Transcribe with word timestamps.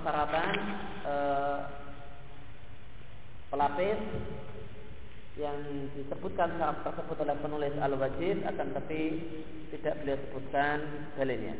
persyaratan 0.00 0.50
eh, 1.06 1.58
pelapis 3.50 4.00
yang 5.38 5.56
disebutkan 5.96 6.60
syarat 6.60 6.84
tersebut 6.84 7.16
oleh 7.24 7.36
penulis 7.40 7.74
al-wajib 7.80 8.44
akan 8.44 8.68
tapi 8.76 9.00
tidak 9.72 9.94
beliau 10.02 10.18
sebutkan 10.28 10.78
dalilnya. 11.16 11.56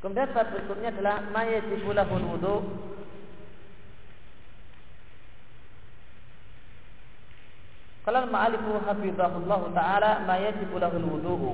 Kemudian 0.00 0.32
berikutnya 0.32 0.96
adalah 0.96 1.16
mayajibu 1.28 1.92
lahul 1.92 2.24
wudu 2.24 2.56
Kalau 8.10 8.26
ma'alifu 8.26 8.74
hafizahullah 8.90 9.70
ta'ala 9.70 10.26
ma 10.26 10.34
yajibu 10.34 10.82
lahul 10.82 11.06
wudu'u. 11.14 11.52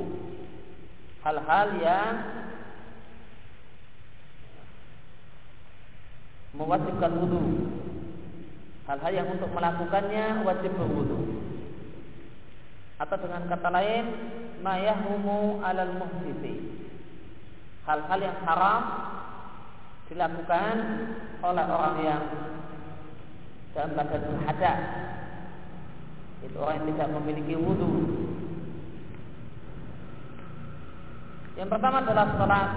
Hal-hal 1.21 1.69
yang 1.85 2.17
mewajibkan 6.57 7.13
wudhu 7.13 7.45
hal-hal 8.89 9.13
yang 9.13 9.29
untuk 9.29 9.53
melakukannya 9.53 10.41
wajib 10.49 10.73
berwudhu 10.81 11.45
atau 12.97 13.17
dengan 13.21 13.45
kata 13.53 13.69
lain 13.77 14.05
mayahumu 14.65 15.61
alal 15.61 15.93
muhdisi 16.01 16.73
hal-hal 17.85 18.21
yang 18.25 18.39
haram 18.49 18.83
dilakukan 20.09 20.75
oleh 21.45 21.67
orang 21.69 21.97
yang 22.01 22.25
dalam 23.77 23.93
keadaan 23.93 24.25
berhadas 24.33 24.81
itu 26.45 26.57
orang 26.61 26.85
yang 26.85 26.87
tidak 26.93 27.09
memiliki 27.17 27.55
wudhu 27.57 27.91
Yang 31.57 31.69
pertama 31.73 32.05
adalah 32.05 32.37
salat. 32.37 32.71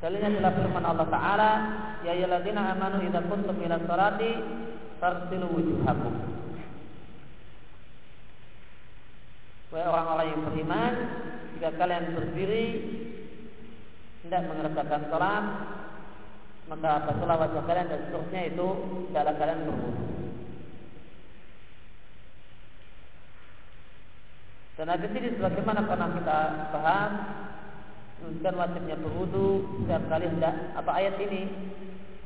Dalilnya 0.00 0.28
adalah 0.40 0.52
firman 0.56 0.84
Allah 0.84 1.08
Taala, 1.12 1.52
Ya 2.04 2.16
ayyuhalladzina 2.16 2.76
amanu 2.76 3.04
idza 3.04 3.24
kuntum 3.28 3.56
ila 3.60 3.76
sholati 3.84 4.32
farsilu 5.00 5.52
wujuhakum. 5.52 6.14
Wahai 9.72 9.88
orang-orang 9.88 10.26
yang 10.32 10.42
beriman, 10.48 10.92
jika 11.56 11.70
kalian 11.76 12.04
berdiri 12.16 12.66
tidak 14.24 14.42
mengerjakan 14.48 15.02
sholat, 15.12 15.44
maka 16.72 16.90
basuhlah 17.04 17.36
wajah 17.36 17.64
kalian 17.68 17.90
dan 17.92 18.00
seterusnya 18.08 18.42
itu 18.48 18.68
adalah 19.12 19.34
kalian 19.36 19.60
berwudu. 19.68 20.23
Dan 24.74 24.90
hadis 24.90 25.10
ini 25.14 25.38
sebagaimana 25.38 25.86
pernah 25.86 26.10
kita 26.18 26.38
bahas 26.74 27.12
menunjukkan 28.18 28.54
wajibnya 28.58 28.96
berwudu 28.98 29.48
setiap 29.84 30.02
kali 30.10 30.26
hendak 30.26 30.54
atau 30.74 30.92
ayat 30.96 31.14
ini 31.22 31.42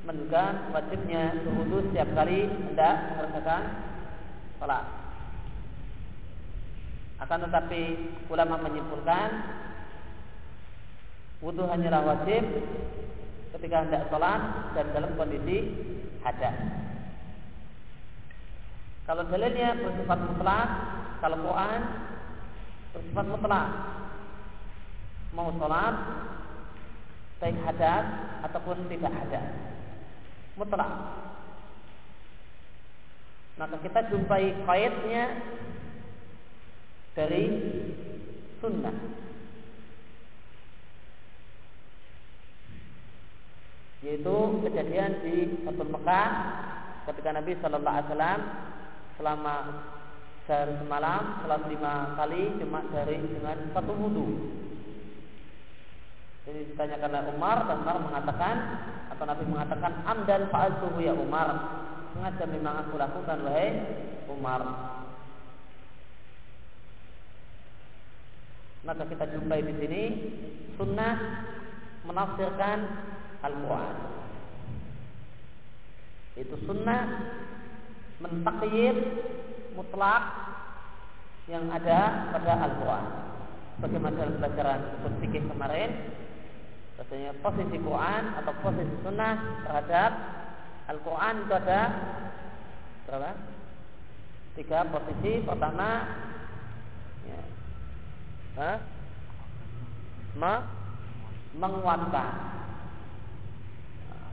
menunjukkan 0.09 0.73
wajibnya 0.73 1.23
berwudu 1.45 1.93
setiap 1.93 2.09
kali 2.17 2.49
hendak 2.49 2.97
mengerjakan 3.13 3.63
sholat. 4.57 4.85
Akan 7.21 7.45
tetapi 7.45 7.83
ulama 8.33 8.57
menyimpulkan 8.65 9.29
wudu 11.45 11.69
hanyalah 11.69 12.17
wajib 12.17 12.49
ketika 13.53 13.77
hendak 13.85 14.09
sholat 14.09 14.73
dan 14.73 14.89
dalam 14.97 15.13
kondisi 15.21 15.69
hadas. 16.25 16.57
Kalau 19.05 19.25
dalilnya 19.29 19.77
bersifat 19.77 20.19
mutlak, 20.21 20.69
kalau 21.21 21.37
Quran 21.45 21.81
bersifat 22.95 23.27
mutlak 23.29 23.69
mau 25.37 25.53
sholat 25.55 25.95
baik 27.39 27.55
hadas 27.63 28.07
ataupun 28.51 28.91
tidak 28.91 29.15
hadas. 29.15 29.47
Mutlak. 30.59 30.91
Maka 33.59 33.77
kita 33.83 34.01
jumpai 34.11 34.55
kaitnya 34.67 35.25
dari 37.15 37.45
sunnah. 38.63 38.95
Yaitu 44.03 44.37
kejadian 44.63 45.13
di 45.27 45.35
satu 45.67 45.83
Mekah 45.83 46.29
ketika 47.11 47.31
Nabi 47.35 47.59
Shallallahu 47.59 47.97
Alaihi 47.99 48.09
Wasallam 48.15 48.41
selama 49.19 49.55
sehari 50.49 50.81
semalam 50.81 51.45
sholat 51.45 51.63
lima 51.69 52.17
kali 52.17 52.57
cuma 52.57 52.81
dari 52.89 53.21
dengan 53.21 53.69
satu 53.77 53.93
wudhu. 53.93 54.27
Jadi 56.49 56.73
ditanyakan 56.73 57.13
oleh 57.13 57.25
Umar 57.37 57.57
dan 57.69 57.85
Umar 57.85 57.97
mengatakan 58.01 58.57
atau 59.13 59.25
Nabi 59.29 59.45
mengatakan 59.45 59.93
amdan 60.09 60.49
fa'altuhu 60.49 61.05
ya 61.05 61.13
Umar. 61.13 61.49
Sengaja 62.17 62.49
memang 62.49 62.89
aku 62.89 62.97
lakukan 62.97 63.45
wahai 63.45 63.69
Umar. 64.33 64.63
Maka 68.89 69.05
kita 69.05 69.29
jumpai 69.37 69.61
di 69.69 69.75
sini 69.85 70.03
sunnah 70.81 71.45
menafsirkan 72.09 72.79
Al-Quran. 73.45 73.97
Itu 76.41 76.57
sunnah 76.65 77.05
mentakyid 78.25 78.97
mutlak 79.79 80.23
yang 81.47 81.71
ada 81.71 82.29
pada 82.35 82.53
Al-Quran. 82.67 83.05
Bagaimana 83.79 84.15
dalam 84.19 84.35
pelajaran 84.43 84.81
fikih 85.23 85.47
kemarin, 85.47 85.91
Katanya 86.99 87.31
posisi 87.39 87.79
Quran 87.79 88.23
atau 88.43 88.53
posisi 88.59 88.91
Sunnah 89.07 89.63
terhadap 89.63 90.11
Al-Quran 90.91 91.35
itu 91.47 91.55
ada 91.55 91.81
berapa? 93.07 93.33
Tiga 94.59 94.83
posisi. 94.91 95.47
Pertama, 95.47 95.89
ya, 97.23 97.43
Hah? 98.59 98.77
Ma, 100.35 100.55
menguatkan. 101.55 102.35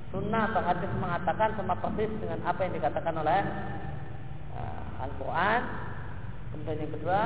Sunnah 0.09 0.49
atau 0.49 0.61
hadis 0.65 0.89
mengatakan 0.97 1.53
sama 1.61 1.77
persis 1.77 2.09
dengan 2.17 2.41
apa 2.49 2.65
yang 2.65 2.73
dikatakan 2.81 3.13
oleh 3.21 3.39
Al-Quran. 5.01 5.61
Kemudian 6.51 6.83
yang 6.87 6.93
kedua 6.95 7.21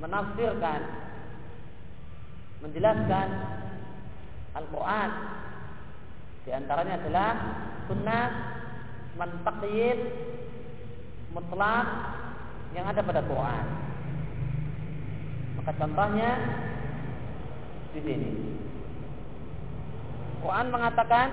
Menafsirkan 0.00 0.80
Menjelaskan 2.62 3.28
Al-Quran. 4.56 5.10
Di 6.42 6.50
antaranya 6.50 6.94
adalah 6.98 7.30
Sunnah 7.86 8.26
Mentakyid 9.18 9.98
Mutlak 11.32 11.86
Yang 12.72 12.86
ada 12.96 13.00
pada 13.04 13.22
Quran. 13.24 13.64
Maka 15.60 15.72
contohnya 15.76 16.30
Di 17.92 18.00
sini. 18.00 18.30
Quran 20.42 20.74
mengatakan 20.74 21.30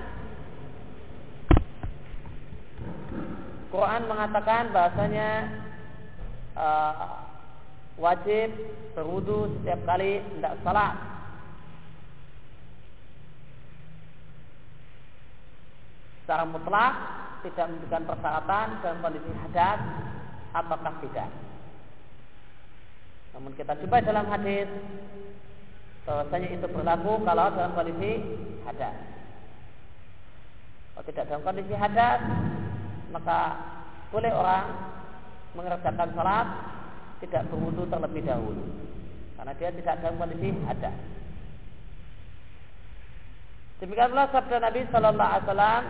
Quran 3.70 4.02
mengatakan 4.10 4.74
bahasanya 4.74 5.46
uh, 6.58 7.22
wajib 8.02 8.50
berwudu 8.98 9.46
setiap 9.62 9.80
kali 9.86 10.18
tidak 10.38 10.58
salat. 10.66 10.94
Secara 16.26 16.44
mutlak 16.50 16.94
tidak 17.46 17.66
memberikan 17.70 18.04
persyaratan 18.06 18.66
dalam 18.82 18.98
kondisi 19.02 19.30
hadas 19.46 19.80
apakah 20.50 20.94
tidak. 21.06 21.30
Namun 23.34 23.54
kita 23.54 23.78
coba 23.86 24.02
dalam 24.02 24.26
hadis 24.26 24.66
bahwasanya 26.06 26.48
itu 26.58 26.66
berlaku 26.66 27.22
kalau 27.22 27.46
dalam 27.54 27.72
kondisi 27.78 28.12
hadas. 28.66 28.96
Kalau 30.94 31.04
tidak 31.06 31.24
dalam 31.30 31.42
kondisi 31.46 31.74
hadas, 31.78 32.20
maka 33.10 33.38
boleh 34.10 34.32
orang 34.32 34.66
mengerjakan 35.54 36.10
salat 36.14 36.46
tidak 37.20 37.46
berwudu 37.50 37.86
terlebih 37.90 38.22
dahulu 38.24 38.64
karena 39.36 39.52
dia 39.56 39.70
tidak 39.72 39.94
dalam 40.04 40.20
kondisi 40.20 40.50
ada. 40.68 40.92
Demikian 43.80 44.12
pula 44.12 44.28
sabda 44.28 44.56
Nabi 44.60 44.84
Sallallahu 44.92 45.30
Alaihi 45.32 45.46
Wasallam, 45.48 45.82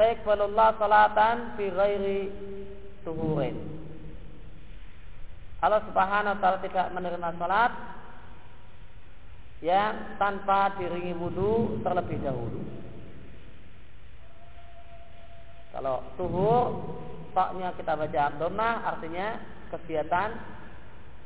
"Laikbalullah 0.00 0.68
salatan 0.80 1.36
fi 1.60 1.64
ghairi 1.68 2.20
tuhurin." 3.04 3.56
Allah 5.60 5.84
Subhanahu 5.84 6.34
Wa 6.36 6.40
Taala 6.40 6.58
tidak 6.64 6.86
menerima 6.96 7.28
salat 7.36 7.72
yang 9.60 10.16
tanpa 10.16 10.76
diringi 10.80 11.12
wudu 11.16 11.80
terlebih 11.84 12.20
dahulu. 12.20 12.60
Kalau 15.74 16.06
tuhur, 16.14 16.86
toknya 17.34 17.74
kita 17.74 17.98
baca 17.98 18.24
domah 18.38 18.94
artinya 18.94 19.42
kegiatan 19.74 20.38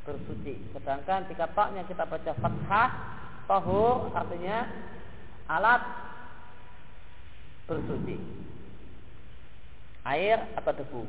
bersuci. 0.09 0.73
Sedangkan 0.73 1.29
jika 1.29 1.45
toknya 1.53 1.85
kita 1.85 2.09
baca 2.09 2.33
fathah, 2.33 2.89
tahur 3.45 4.09
artinya 4.17 4.65
alat 5.45 5.85
bersuci. 7.69 8.17
Air 10.09 10.41
atau 10.57 10.73
debu. 10.73 11.03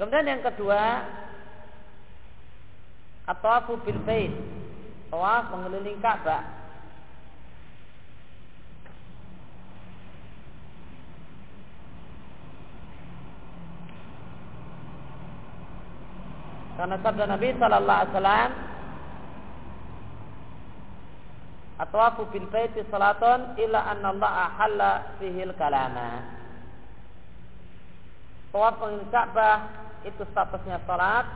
Kemudian 0.00 0.24
yang 0.24 0.40
kedua, 0.40 1.04
atau 3.28 3.76
bil 3.84 4.00
bait. 4.08 4.32
Tawaf 5.12 5.52
mengelilingi 5.52 6.00
Ka'bah. 6.00 6.61
Karena 16.76 16.96
sabda 17.04 17.24
Nabi 17.28 17.48
sallallahu 17.60 18.00
alaihi 18.00 18.12
wasallam 18.16 18.50
Atwafu 21.82 22.30
bil 22.30 22.46
baiti 22.46 22.78
salatun 22.94 23.58
illa 23.58 23.90
anna 23.90 24.14
Allah 24.14 24.32
ahalla 24.46 24.92
fihil 25.18 25.50
kalama. 25.58 26.22
Tawaf 28.54 28.78
mengelilingi 28.78 29.10
Ka'bah 29.10 29.58
itu 30.06 30.22
statusnya 30.30 30.78
salat 30.86 31.26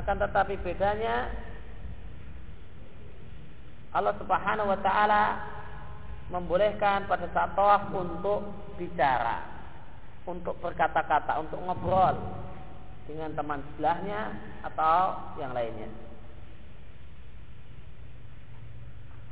akan 0.00 0.16
tetapi 0.16 0.54
bedanya 0.64 1.28
Allah 3.92 4.14
Subhanahu 4.16 4.72
wa 4.72 4.78
taala 4.80 5.24
membolehkan 6.32 7.04
pada 7.04 7.28
saat 7.30 7.52
tawaf 7.52 7.92
untuk 7.92 8.48
bicara, 8.80 9.44
untuk 10.24 10.56
berkata-kata, 10.58 11.42
untuk 11.42 11.60
ngobrol 11.62 12.16
dengan 13.04 13.30
teman 13.36 13.60
sebelahnya 13.72 14.32
atau 14.64 15.16
yang 15.36 15.52
lainnya. 15.52 15.88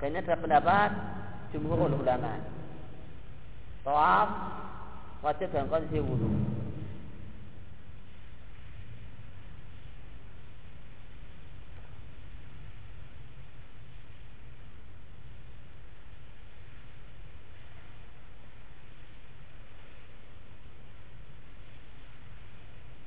Kayaknya 0.03 0.21
ada 0.27 0.35
pendapat 0.43 0.91
jumhur 1.55 1.87
ulama. 1.87 2.43
Tawaf 3.87 4.29
wajib 5.23 5.49
dalam 5.55 5.71
kondisi 5.71 6.03
wudhu. 6.03 6.62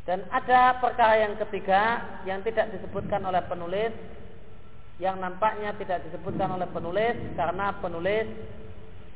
Dan 0.06 0.22
ada 0.30 0.78
perkara 0.78 1.18
yang 1.18 1.34
ketiga 1.42 1.98
yang 2.30 2.46
tidak 2.46 2.69
disebutkan 2.78 3.25
oleh 3.25 3.42
penulis 3.50 3.90
yang 5.02 5.19
nampaknya 5.19 5.75
tidak 5.75 6.07
disebutkan 6.07 6.56
oleh 6.56 6.69
penulis 6.72 7.18
karena 7.36 7.75
penulis 7.84 8.28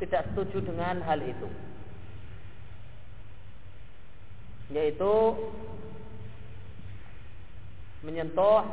tidak 0.01 0.27
setuju 0.31 0.65
dengan 0.65 0.99
hal 1.05 1.21
itu. 1.23 1.47
Yaitu 4.73 5.13
menyentuh 8.03 8.63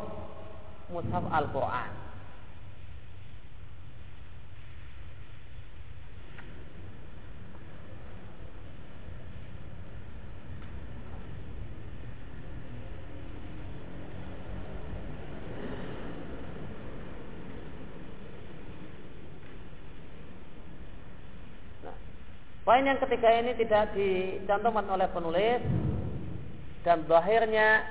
mushaf 0.91 1.25
Al-Qur'an. 1.31 2.06
Poin 22.77 22.93
yang 22.93 23.01
ketiga 23.01 23.33
ini 23.33 23.57
tidak 23.57 23.97
dicantumkan 23.97 24.85
oleh 24.85 25.09
penulis 25.09 25.65
dan 26.85 27.09
bahirnya 27.09 27.89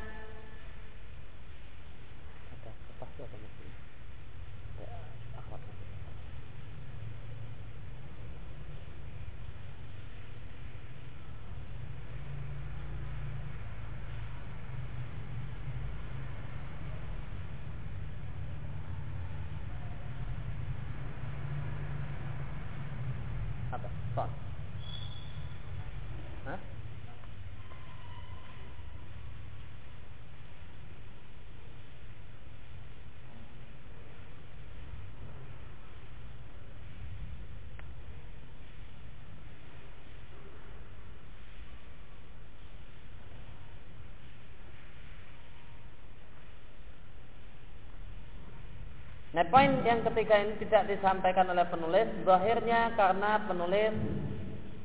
Poin 49.52 49.72
yang 49.86 50.02
ketiga 50.12 50.42
ini 50.42 50.54
tidak 50.66 50.90
disampaikan 50.90 51.48
oleh 51.50 51.66
penulis 51.70 52.08
Zahirnya 52.26 52.94
karena 52.98 53.42
penulis 53.46 53.94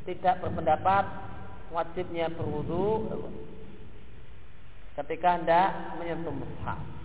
tidak 0.05 0.41
berpendapat 0.45 1.05
wajibnya 1.71 2.29
berwudu 2.35 3.09
ketika 5.01 5.39
hendak 5.39 5.69
menyentuh 5.97 6.35
mushaf. 6.35 7.00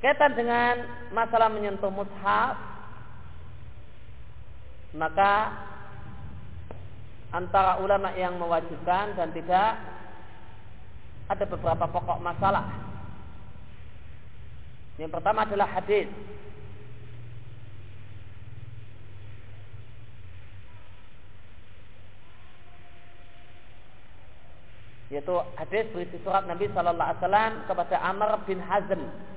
Berkaitan 0.00 0.32
dengan 0.32 0.74
masalah 1.12 1.52
menyentuh 1.52 1.92
mushaf 1.92 2.56
maka 4.96 5.52
antara 7.36 7.84
ulama 7.84 8.08
yang 8.16 8.40
mewajibkan 8.40 9.12
dan 9.12 9.28
tidak 9.36 9.76
ada 11.28 11.44
beberapa 11.44 11.84
pokok 11.84 12.16
masalah. 12.24 12.64
Yang 14.96 15.20
pertama 15.20 15.44
adalah 15.44 15.68
hadis. 15.68 16.08
Yaitu 25.12 25.36
hadis 25.60 25.84
berisi 25.92 26.16
surat 26.24 26.48
Nabi 26.48 26.72
Shallallahu 26.72 27.04
Alaihi 27.04 27.20
Wasallam 27.20 27.52
kepada 27.68 27.96
Amr 28.00 28.30
bin 28.48 28.64
Hazm 28.64 29.28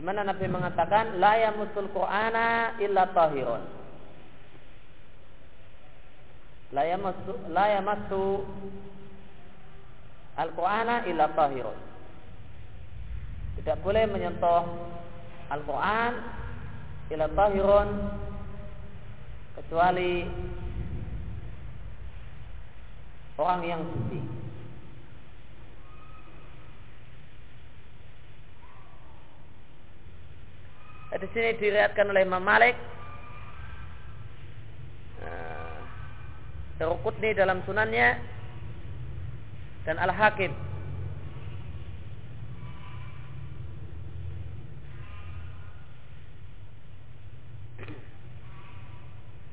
Di 0.00 0.08
mana 0.08 0.24
Nabi 0.24 0.48
mengatakan 0.48 1.20
la 1.20 1.36
yamusul 1.36 1.92
Qur'ana 1.92 2.80
illa 2.80 3.04
tahirun. 3.12 3.62
La 6.72 6.88
yamassu 6.88 7.36
la 7.52 7.64
yamassu 7.68 8.24
Al-Qur'ana 10.40 11.04
illa 11.04 11.28
tahirun. 11.36 11.78
Tidak 13.60 13.76
boleh 13.84 14.08
menyentuh 14.08 14.64
Al-Qur'an 15.52 16.16
illa 17.12 17.28
tahirun 17.36 17.88
kecuali 19.60 20.24
orang 23.36 23.62
yang 23.68 23.84
suci. 23.84 24.20
Di 31.10 31.26
sini 31.34 31.58
diriatkan 31.58 32.06
oleh 32.06 32.22
Imam 32.22 32.38
Malik. 32.38 32.78
Nah, 35.18 35.82
Darukutni 36.78 37.34
dalam 37.34 37.60
sunannya 37.66 38.08
dan 39.84 39.98
Al-Hakim. 39.98 40.54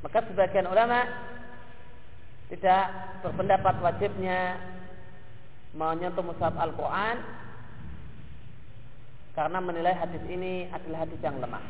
Maka 0.05 0.23
sebagian 0.29 0.71
ulama 0.71 1.03
tidak 2.47 2.85
berpendapat 3.25 3.75
wajibnya 3.83 4.55
menyentuh 5.75 6.23
musab 6.23 6.55
Al-Quran 6.55 7.19
karena 9.37 9.61
menilai 9.61 9.93
hadis 9.93 10.23
ini 10.25 10.65
adalah 10.73 11.05
hadis 11.05 11.21
yang 11.21 11.37
lemah. 11.37 11.61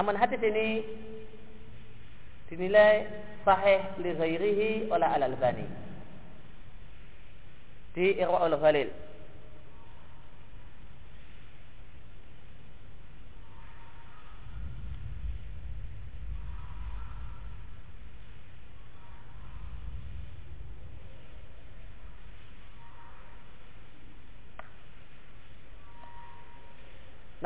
Namun 0.00 0.16
hadis 0.16 0.40
ini 0.40 0.80
dinilai 2.48 3.04
sahih 3.44 3.84
li 4.00 4.16
ghairihi 4.16 4.70
oleh 4.88 5.08
Al-Albani 5.08 5.68
di 7.92 8.16
Irwa'ul 8.16 8.56
Ghalil. 8.56 9.05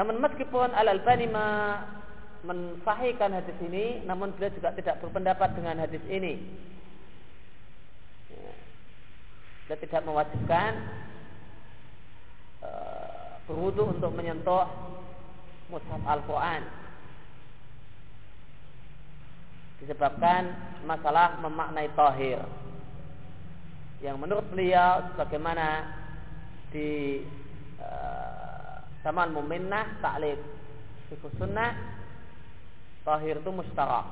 Namun 0.00 0.16
meskipun 0.16 0.72
Al-Albani 0.72 1.28
mensahihkan 2.40 3.36
hadis 3.36 3.52
ini, 3.60 4.00
namun 4.08 4.32
beliau 4.32 4.48
juga 4.56 4.72
tidak 4.72 4.96
berpendapat 5.04 5.52
dengan 5.52 5.76
hadis 5.76 6.00
ini. 6.08 6.40
Ya. 8.32 8.52
Beliau 9.68 9.78
tidak 9.84 10.02
mewajibkan 10.08 10.72
uh, 12.64 13.44
berwudu 13.44 13.92
untuk 13.92 14.16
menyentuh 14.16 14.64
mushaf 15.68 16.00
Al-Quran. 16.08 16.64
Disebabkan 19.84 20.48
masalah 20.88 21.36
memaknai 21.44 21.92
tahir. 21.92 22.40
Yang 24.00 24.16
menurut 24.16 24.48
beliau 24.48 25.12
sebagaimana 25.12 25.92
di 26.72 27.20
uh, 27.84 28.29
Taman 29.00 29.32
Muminnah 29.32 30.00
Ta'lib 30.04 30.36
Fikus 31.08 31.32
Sunnah 31.40 31.72
Tahir 33.00 33.40
itu 33.40 33.50
mustarak. 33.50 34.06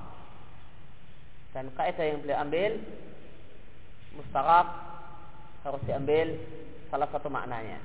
Dan 1.52 1.68
kaidah 1.76 2.04
yang 2.08 2.24
beliau 2.24 2.40
ambil 2.40 2.72
mustarak 4.16 4.66
harus 5.60 5.82
diambil 5.84 6.26
salah 6.88 7.08
satu 7.12 7.28
maknanya. 7.28 7.76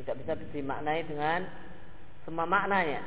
Tidak 0.00 0.16
bisa 0.20 0.36
dimaknai 0.52 1.04
dengan 1.08 1.48
semua 2.28 2.44
maknanya. 2.44 3.00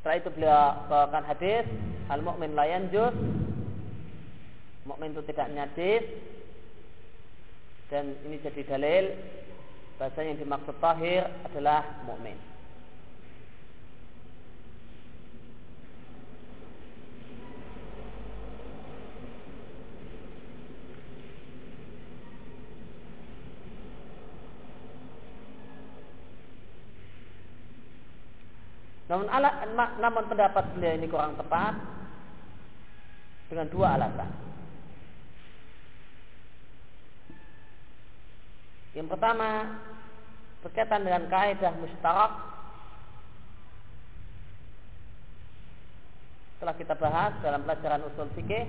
Setelah 0.00 0.16
itu 0.16 0.30
beliau 0.32 0.64
bawakan 0.88 1.24
hadis 1.28 1.64
al 2.08 2.24
mukmin 2.24 2.56
layan 2.56 2.88
jus 2.88 3.12
mukmin 4.88 5.12
itu 5.12 5.20
tidak 5.28 5.52
nyadis 5.52 6.02
dan 7.90 8.14
ini 8.22 8.38
jadi 8.38 8.62
dalil 8.70 9.04
bahasa 9.98 10.22
yang 10.22 10.38
dimaksud 10.38 10.78
tahir 10.78 11.26
adalah 11.42 11.82
mukmin. 12.06 12.38
Namun, 29.10 29.26
ala, 29.26 29.50
namun 29.98 30.22
pendapat 30.30 30.70
beliau 30.78 30.94
ini 30.94 31.10
kurang 31.10 31.34
tepat 31.34 31.74
dengan 33.50 33.66
dua 33.66 33.98
alasan. 33.98 34.30
Yang 38.90 39.06
pertama 39.14 39.78
berkaitan 40.66 41.06
dengan 41.06 41.30
kaidah 41.30 41.72
mustarak 41.78 42.32
telah 46.60 46.74
kita 46.76 46.94
bahas 46.98 47.32
dalam 47.40 47.62
pelajaran 47.64 48.04
usul 48.10 48.28
fikih. 48.34 48.66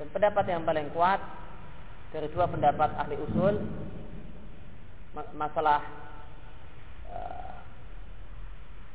Dan 0.00 0.08
pendapat 0.10 0.48
yang 0.48 0.64
paling 0.64 0.88
kuat 0.96 1.20
dari 2.10 2.26
dua 2.32 2.48
pendapat 2.48 2.90
ahli 2.96 3.14
usul 3.20 3.60
masalah 5.36 5.84
uh, 7.12 7.54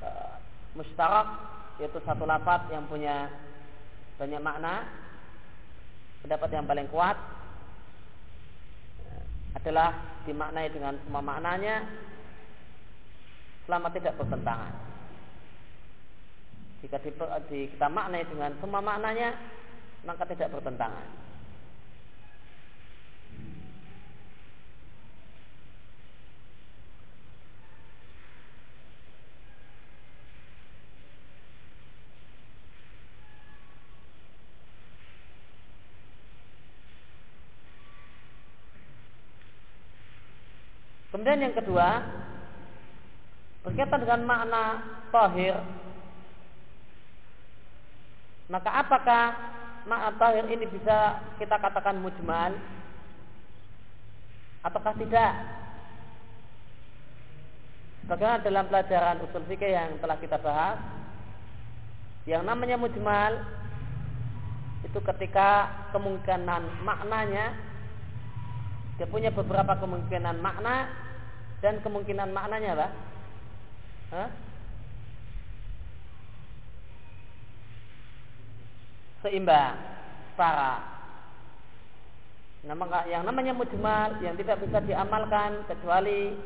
uh, 0.02 0.36
mustarak 0.74 1.28
yaitu 1.78 2.02
satu 2.02 2.25
lapat 2.25 2.66
yang 2.74 2.90
punya 2.90 3.30
banyak 4.18 4.42
makna. 4.42 4.90
Pendapat 6.25 6.50
yang 6.58 6.66
paling 6.66 6.90
kuat 6.90 7.35
adalah 9.55 10.21
dimaknai 10.27 10.67
dengan 10.69 11.00
semua 11.03 11.24
maknanya 11.24 11.88
selama 13.65 13.89
tidak 13.95 14.13
bertentangan. 14.19 14.74
Jika 16.85 17.01
di, 17.50 17.59
kita 17.74 17.88
maknai 17.89 18.29
dengan 18.29 18.53
semua 18.62 18.81
maknanya, 18.83 19.33
maka 20.05 20.24
tidak 20.29 20.53
bertentangan. 20.53 21.07
Kemudian 41.25 41.50
yang 41.50 41.58
kedua 41.58 42.05
berkaitan 43.65 43.98
dengan 43.98 44.22
makna 44.29 44.77
tahir. 45.10 45.58
Maka 48.46 48.70
apakah 48.70 49.34
makna 49.89 50.13
tahir 50.22 50.46
ini 50.53 50.70
bisa 50.70 51.17
kita 51.41 51.58
katakan 51.58 51.98
mujmal 51.98 52.53
ataukah 54.70 54.94
tidak? 55.01 55.34
Bagaimana 58.05 58.46
dalam 58.46 58.70
pelajaran 58.70 59.25
usul 59.25 59.50
fikih 59.50 59.74
yang 59.74 59.98
telah 59.98 60.22
kita 60.22 60.38
bahas, 60.38 60.77
yang 62.29 62.46
namanya 62.46 62.77
mujmal 62.77 63.34
itu 64.86 65.01
ketika 65.01 65.74
kemungkinan 65.89 66.86
maknanya 66.86 67.58
dia 69.01 69.10
punya 69.10 69.34
beberapa 69.34 69.74
kemungkinan 69.82 70.38
makna 70.38 71.04
dan 71.65 71.81
kemungkinan 71.81 72.29
maknanya 72.29 72.77
apa? 72.77 72.88
Hah? 74.13 74.29
Seimbang, 79.25 79.74
setara. 80.29 80.74
Nah, 82.69 82.77
yang 83.10 83.25
namanya 83.25 83.57
mujmal 83.57 84.22
yang 84.22 84.38
tidak 84.38 84.62
bisa 84.62 84.77
diamalkan 84.86 85.65
kecuali 85.65 86.38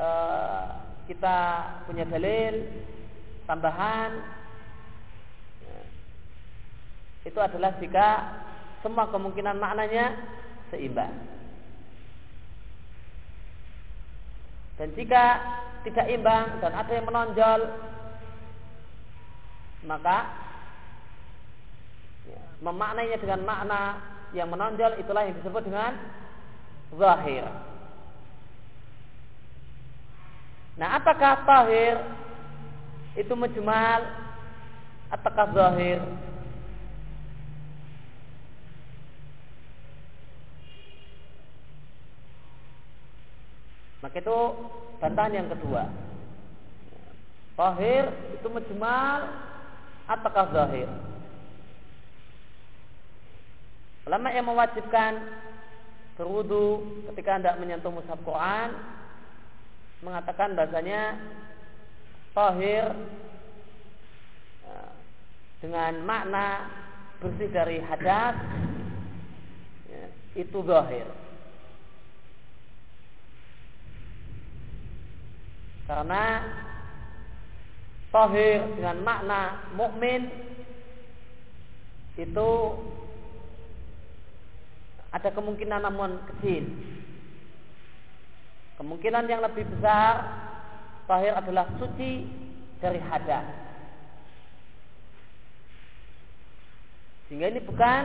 uh, 0.00 0.80
kita 1.04 1.38
punya 1.84 2.08
dalil 2.08 2.64
tambahan 3.44 4.10
ya. 5.64 5.80
itu 7.28 7.38
adalah 7.40 7.76
jika 7.76 8.08
semua 8.80 9.04
kemungkinan 9.12 9.60
maknanya 9.60 10.16
seimbang. 10.72 11.35
Dan 14.76 14.92
jika 14.92 15.40
tidak 15.88 16.06
imbang 16.12 16.60
dan 16.60 16.72
ada 16.76 16.92
yang 16.92 17.06
menonjol, 17.08 17.60
maka 19.88 20.18
ya, 22.28 22.40
memaknainya 22.60 23.18
dengan 23.22 23.40
makna 23.46 23.82
yang 24.36 24.52
menonjol 24.52 25.00
itulah 25.00 25.24
yang 25.24 25.36
disebut 25.40 25.62
dengan 25.64 25.96
zahir. 26.92 27.44
Nah, 30.76 31.00
apakah 31.00 31.40
tahir 31.48 31.96
itu 33.16 33.32
mujmal 33.32 34.00
ataukah 35.08 35.48
zahir? 35.56 36.04
Maka 44.04 44.20
itu 44.20 44.38
bantahan 45.00 45.36
yang 45.36 45.48
kedua. 45.52 45.88
Tahir 47.56 48.12
itu 48.36 48.46
mujmal 48.52 49.20
ataukah 50.04 50.46
zahir? 50.52 50.88
Ulama 54.06 54.28
yang 54.30 54.46
mewajibkan 54.46 55.18
berwudu 56.14 56.84
ketika 57.10 57.40
hendak 57.40 57.58
menyentuh 57.58 57.90
mushaf 57.90 58.20
Quran 58.22 58.70
mengatakan 60.04 60.54
bahasanya 60.54 61.18
tahir 62.36 62.92
dengan 65.64 66.04
makna 66.04 66.68
bersih 67.18 67.48
dari 67.48 67.80
hadas 67.80 68.36
ya, 69.88 70.06
itu 70.36 70.58
zahir. 70.68 71.08
Karena 75.86 76.42
tahir 78.10 78.58
dengan 78.74 78.98
makna 79.06 79.70
mukmin 79.78 80.26
itu 82.18 82.50
ada 85.14 85.28
kemungkinan 85.30 85.80
namun 85.86 86.18
kecil. 86.34 86.64
Kemungkinan 88.76 89.24
yang 89.30 89.40
lebih 89.40 89.64
besar 89.72 90.26
tahir 91.08 91.32
adalah 91.32 91.70
suci 91.80 92.28
dari 92.82 93.00
hadas. 93.00 93.46
Sehingga 97.26 97.48
ini 97.50 97.60
bukan 97.64 98.02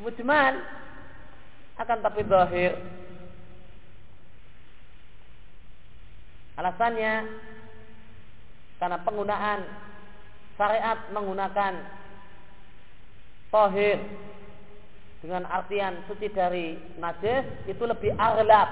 mujmal 0.00 0.54
akan 1.78 1.98
tapi 2.02 2.20
zahir. 2.26 2.72
Alasannya 6.58 7.14
karena 8.82 8.98
penggunaan 9.06 9.60
syariat 10.58 10.98
menggunakan 11.14 11.74
tohir 13.54 14.02
dengan 15.22 15.46
artian 15.46 16.02
suci 16.10 16.30
dari 16.30 16.74
najis 16.98 17.46
itu 17.70 17.82
lebih 17.86 18.10
aglab 18.18 18.70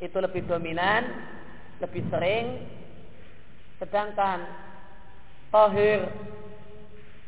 itu 0.00 0.16
lebih 0.20 0.44
dominan 0.48 1.04
lebih 1.82 2.02
sering. 2.12 2.64
Sedangkan 3.82 4.46
tohir 5.50 6.06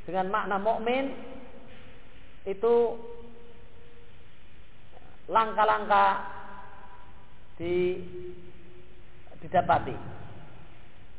dengan 0.06 0.30
makna 0.30 0.56
mukmin 0.62 1.10
itu 2.46 2.94
langkah-langkah 5.26 6.35
di 7.56 8.00
didapati. 9.40 9.96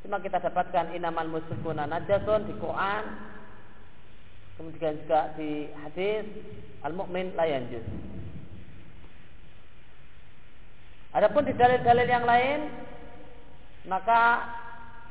Cuma 0.06 0.22
kita 0.24 0.41
dapatkan 0.41 0.96
inaman 0.96 1.29
musyrikuna 1.29 1.86
najasun 1.86 2.48
di 2.48 2.53
Quran, 2.58 3.03
kemudian 4.58 4.98
juga 5.06 5.34
di 5.36 5.70
hadis 5.84 6.25
al-mukmin 6.82 7.34
layanjus. 7.36 7.84
Adapun 11.13 11.50
di 11.50 11.53
dalil-dalil 11.58 12.08
yang 12.08 12.25
lain 12.25 12.60
maka 13.88 14.53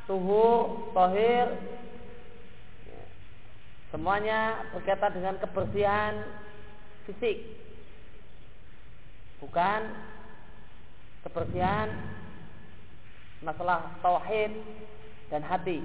tuhu, 0.06 0.87
tohir 0.92 1.49
Semuanya 3.97 4.66
berkaitan 4.75 5.14
dengan 5.14 5.35
kebersihan 5.38 6.21
fisik. 7.06 7.38
Bukan 9.38 9.80
kebersihan 11.26 11.90
masalah 13.43 13.99
tauhid 13.99 14.54
dan 15.26 15.43
hati. 15.43 15.82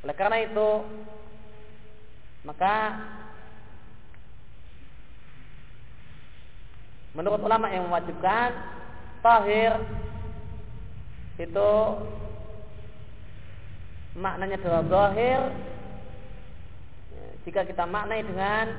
Oleh 0.00 0.16
karena 0.16 0.40
itu, 0.48 0.70
maka 2.44 2.76
menurut 7.12 7.40
ulama 7.44 7.68
yang 7.68 7.84
mewajibkan 7.88 8.52
tahir 9.20 9.80
itu 11.40 11.72
maknanya 14.14 14.58
dalam 14.60 14.86
zahir 14.86 15.40
jika 17.48 17.66
kita 17.66 17.84
maknai 17.86 18.22
dengan 18.22 18.70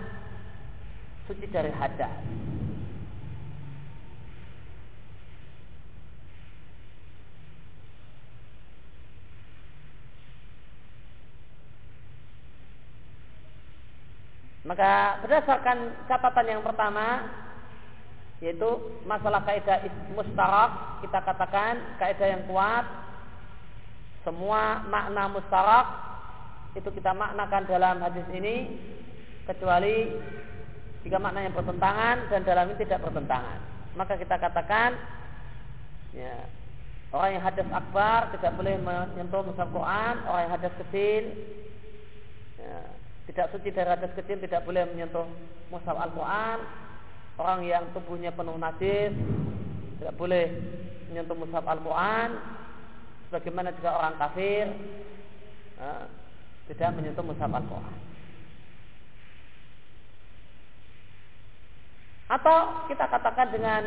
suci 1.27 1.47
dari 1.51 1.71
hadas 1.73 2.13
Maka 14.65 15.21
berdasarkan 15.21 16.09
catatan 16.09 16.57
yang 16.57 16.61
pertama 16.65 17.29
yaitu 18.43 18.67
masalah 19.07 19.39
kaidah 19.47 19.79
mustarak 20.11 20.99
kita 20.99 21.23
katakan 21.23 21.79
kaidah 22.01 22.27
yang 22.35 22.43
kuat 22.51 22.83
semua 24.27 24.83
makna 24.91 25.31
mustarak 25.31 25.87
itu 26.75 26.89
kita 26.91 27.15
maknakan 27.15 27.63
dalam 27.69 27.95
hadis 28.03 28.27
ini 28.35 28.75
kecuali 29.47 30.11
jika 31.05 31.21
maknanya 31.21 31.53
bertentangan 31.53 32.33
dan 32.33 32.41
dalam 32.41 32.65
ini 32.73 32.81
tidak 32.81 33.05
bertentangan. 33.05 33.59
Maka 33.93 34.17
kita 34.17 34.35
katakan 34.41 34.97
ya, 36.11 36.35
orang 37.13 37.37
yang 37.37 37.43
hadas 37.45 37.69
akbar 37.69 38.33
tidak 38.35 38.51
boleh 38.57 38.75
menyentuh 38.81 39.45
mushaf 39.45 39.69
orang 39.71 40.41
yang 40.49 40.53
hadas 40.57 40.73
kecil 40.81 41.23
ya, 42.59 42.75
tidak 43.25 43.49
suci 43.49 43.73
dari 43.73 43.89
hadas 43.89 44.13
kecil 44.13 44.37
tidak 44.37 44.61
boleh 44.65 44.85
menyentuh 44.85 45.25
mushaf 45.73 45.97
Al-Quran, 45.97 46.61
orang 47.41 47.59
yang 47.65 47.83
tubuhnya 47.91 48.29
penuh 48.29 48.55
najis 48.55 49.11
tidak 49.97 50.13
boleh 50.15 50.45
menyentuh 51.09 51.33
mushaf 51.33 51.65
Al-Quran, 51.65 52.29
sebagaimana 53.27 53.73
juga 53.73 53.97
orang 53.97 54.15
kafir 54.21 54.65
uh, 55.81 56.05
tidak 56.69 56.89
menyentuh 56.93 57.25
mushaf 57.25 57.49
Al-Quran. 57.49 57.97
Atau 62.25 62.57
kita 62.89 63.05
katakan 63.05 63.47
dengan 63.53 63.81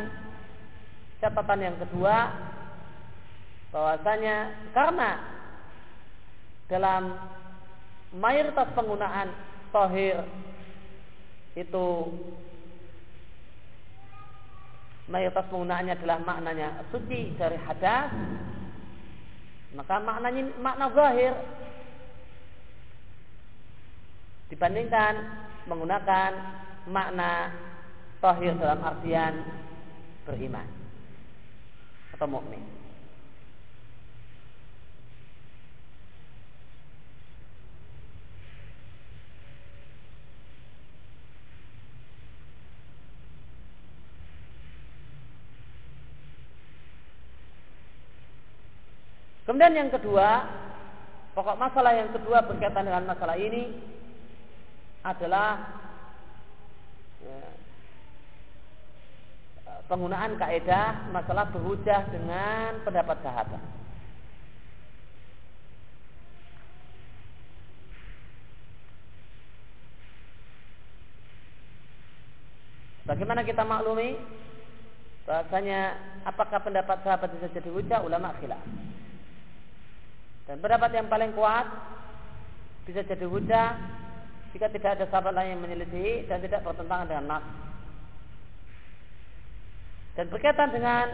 catatan 1.19 1.59
yang 1.59 1.75
kedua 1.75 2.31
bahwasanya 3.69 4.55
karena 4.71 5.11
dalam 6.71 7.03
mayoritas 8.15 8.69
penggunaan 8.73 9.29
tohir 9.69 10.25
itu 11.53 11.87
mayoritas 15.09 15.45
penggunaannya 15.49 15.93
adalah 15.97 16.19
maknanya 16.21 16.69
suci 16.89 17.33
dari 17.37 17.57
hadas 17.57 18.09
maka 19.77 20.01
maknanya 20.01 20.49
makna 20.57 20.89
zahir 20.97 21.33
dibandingkan 24.49 25.13
menggunakan 25.69 26.31
makna 26.89 27.53
tahir 28.17 28.57
dalam 28.57 28.81
artian 28.81 29.45
beriman 30.25 30.65
atau 32.17 32.25
mukmin. 32.25 32.78
Kemudian 49.49 49.73
yang 49.73 49.89
kedua, 49.89 50.45
pokok 51.33 51.57
masalah 51.57 51.97
yang 51.97 52.13
kedua 52.13 52.45
berkaitan 52.45 52.85
dengan 52.85 53.09
masalah 53.09 53.33
ini 53.33 53.81
adalah 55.01 55.73
ya, 57.17 57.41
penggunaan 59.89 60.37
kaidah 60.37 61.09
masalah 61.09 61.49
berhujah 61.49 62.05
dengan 62.13 62.77
pendapat 62.85 63.17
sahabat. 63.25 63.63
Bagaimana 73.09 73.41
kita 73.41 73.65
maklumi 73.65 74.13
bahasanya 75.25 75.97
apakah 76.29 76.61
pendapat 76.61 77.01
sahabat 77.01 77.33
bisa 77.33 77.49
jadi 77.49 77.69
hujah 77.73 78.05
ulama 78.05 78.29
khilaf. 78.37 78.61
Dan 80.49 80.57
pendapat 80.65 80.89
yang 80.97 81.05
paling 81.05 81.29
kuat 81.37 81.69
bisa 82.89 83.05
jadi 83.05 83.21
hujah 83.29 83.77
jika 84.49 84.65
tidak 84.73 84.97
ada 84.97 85.05
sahabat 85.13 85.37
lain 85.37 85.53
yang 85.53 85.61
menyelidiki 85.61 86.25
dan 86.25 86.41
tidak 86.41 86.65
bertentangan 86.65 87.05
dengan 87.05 87.25
nas. 87.37 87.45
Dan 90.17 90.25
berkaitan 90.33 90.73
dengan 90.73 91.05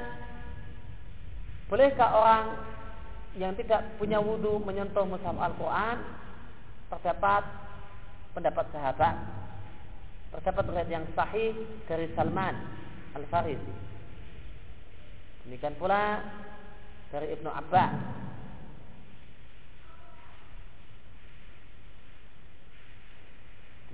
bolehkah 1.68 2.10
orang 2.16 2.46
yang 3.36 3.52
tidak 3.60 4.00
punya 4.00 4.24
wudhu 4.24 4.64
menyentuh 4.64 5.04
mushaf 5.04 5.36
Al-Quran 5.36 6.00
terdapat 6.96 7.44
pendapat 8.32 8.66
sahabat. 8.72 9.16
Terdapat 10.32 10.64
riwayat 10.72 10.90
yang 10.92 11.06
sahih 11.12 11.52
dari 11.92 12.08
Salman 12.16 12.56
Al-Farisi. 13.20 13.76
Demikian 15.44 15.76
pula 15.76 16.24
dari 17.12 17.36
Ibnu 17.36 17.52
Abbas. 17.52 17.94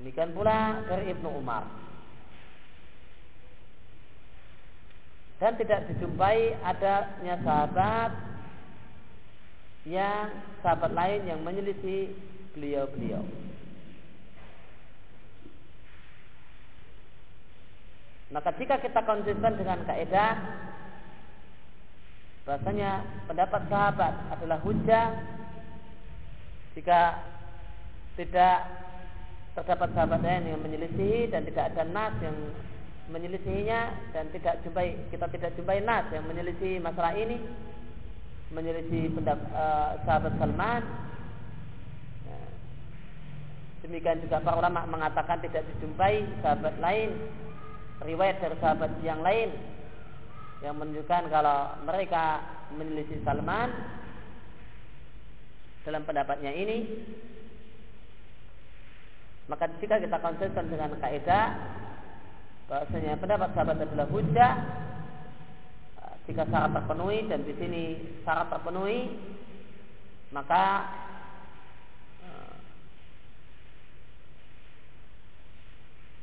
Demikian 0.01 0.33
pula 0.33 0.81
dari 0.89 1.13
Ibnu 1.13 1.29
Umar. 1.29 1.61
Dan 5.37 5.53
tidak 5.61 5.93
dijumpai 5.93 6.57
adanya 6.65 7.37
sahabat 7.45 8.09
yang 9.85 10.33
sahabat 10.65 10.89
lain 10.97 11.21
yang 11.29 11.45
menyelisih 11.45 12.17
beliau-beliau. 12.57 13.21
Maka 18.33 18.57
jika 18.57 18.81
kita 18.81 19.05
konsisten 19.05 19.53
dengan 19.53 19.85
kaidah 19.85 20.33
bahasanya 22.41 23.05
pendapat 23.29 23.69
sahabat 23.69 24.13
adalah 24.33 24.57
hujah 24.65 25.13
jika 26.73 27.21
tidak 28.17 28.65
terdapat 29.51 29.89
sahabat 29.91 30.19
lain 30.23 30.55
yang 30.55 30.61
menyelisihi 30.63 31.27
dan 31.27 31.43
tidak 31.43 31.75
ada 31.75 31.83
nas 31.83 32.15
yang 32.23 32.37
menyelisihinya 33.11 33.81
dan 34.15 34.31
tidak 34.31 34.63
jumpai 34.63 34.95
kita 35.11 35.27
tidak 35.27 35.51
jumpai 35.59 35.83
nas 35.83 36.07
yang 36.15 36.23
menyelisihi 36.23 36.79
masalah 36.79 37.11
ini 37.19 37.35
menyelisih 38.51 39.15
pendapat 39.15 39.47
uh, 39.55 39.95
sahabat 40.03 40.33
Salman 40.39 40.83
ya. 42.27 42.39
demikian 43.87 44.19
juga 44.23 44.43
para 44.43 44.59
ulama 44.59 44.83
mengatakan 44.87 45.39
tidak 45.43 45.63
dijumpai 45.75 46.23
sahabat 46.43 46.75
lain 46.79 47.15
riwayat 48.03 48.39
dari 48.43 48.55
sahabat 48.59 48.91
yang 49.03 49.19
lain 49.23 49.51
yang 50.61 50.77
menunjukkan 50.77 51.31
kalau 51.31 51.73
mereka 51.87 52.43
menyelisih 52.75 53.19
Salman 53.27 53.71
dalam 55.81 56.05
pendapatnya 56.05 56.53
ini 56.53 56.77
maka 59.51 59.67
jika 59.83 59.99
kita 59.99 60.15
konsisten 60.23 60.71
dengan 60.71 60.95
kaidah 61.03 61.59
bahwasanya 62.71 63.19
pendapat 63.19 63.51
sahabat 63.51 63.83
adalah 63.83 64.07
hujah 64.07 64.53
jika 66.23 66.47
syarat 66.47 66.71
terpenuhi 66.71 67.27
dan 67.27 67.43
di 67.43 67.53
sini 67.59 67.83
syarat 68.23 68.47
terpenuhi 68.47 69.11
maka 70.31 70.87
eh, 72.23 72.57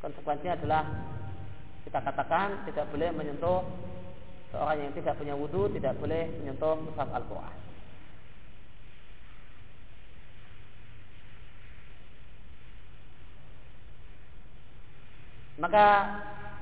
konsekuensinya 0.00 0.56
adalah 0.56 0.82
kita 1.84 2.00
katakan 2.00 2.64
tidak 2.64 2.88
boleh 2.88 3.12
menyentuh 3.12 3.60
seorang 4.48 4.88
yang 4.88 4.92
tidak 4.96 5.20
punya 5.20 5.36
wudhu 5.36 5.68
tidak 5.76 5.92
boleh 6.00 6.32
menyentuh 6.40 6.80
mushaf 6.80 7.12
Al-Quran. 7.12 7.67
Maka 15.58 15.86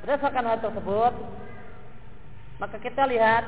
berdasarkan 0.01 0.45
hal 0.49 0.59
tersebut, 0.65 1.15
maka 2.57 2.77
kita 2.81 3.05
lihat 3.05 3.45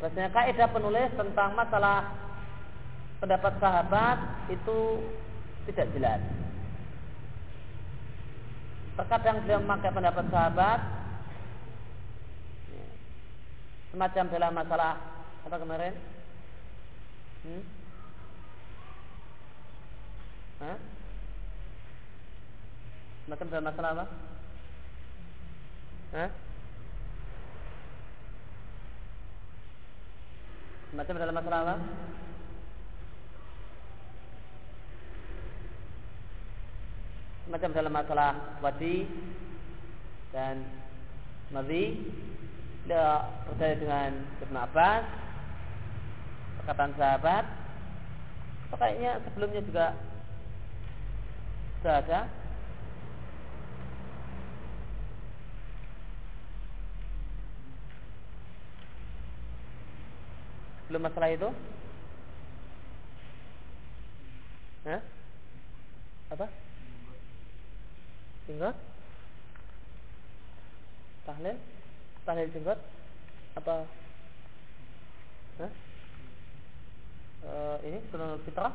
bahasanya 0.00 0.28
kaidah 0.32 0.68
penulis 0.68 1.08
tentang 1.16 1.56
masalah 1.56 2.12
pendapat 3.20 3.52
sahabat 3.56 4.18
itu 4.52 5.00
tidak 5.68 5.88
jelas. 5.96 6.20
Terkadang 9.00 9.44
beliau 9.44 9.60
memakai 9.64 9.92
pendapat 9.96 10.24
sahabat 10.28 10.80
semacam 13.92 14.24
dalam 14.28 14.52
masalah 14.52 14.92
apa 15.48 15.56
kemarin? 15.56 15.94
Hmm? 17.40 17.62
Hah? 20.60 20.78
Semacam 23.24 23.46
dalam 23.48 23.66
masalah 23.72 23.90
apa? 23.96 24.29
Hah? 26.10 26.30
Semacam 30.90 31.14
dalam 31.22 31.34
masalah 31.38 31.60
apa? 31.62 31.76
macam 37.50 37.74
dalam 37.74 37.90
masalah 37.90 38.62
wadi 38.62 39.10
dan 40.30 40.62
madhi 41.50 41.98
dia 42.86 43.26
percaya 43.50 43.74
dengan 43.74 44.10
Ibn 44.46 44.56
Abbas 44.70 45.04
perkataan 46.62 46.94
sahabat 46.94 47.44
kayaknya 48.70 49.18
sebelumnya 49.26 49.62
juga 49.66 49.86
sudah 51.82 51.94
ada 52.06 52.20
belum 60.90 61.06
masalah 61.06 61.30
itu? 61.30 61.46
Hah? 64.90 65.00
apa? 66.34 66.46
Jenggot? 68.50 68.76
Tahlil? 71.22 71.56
Tahlil 72.26 72.50
jenggot? 72.50 72.78
Apa? 73.54 73.86
Hah? 75.62 75.72
E, 77.40 77.50
ini 77.86 77.98
sunul 78.10 78.42
fitrah 78.42 78.74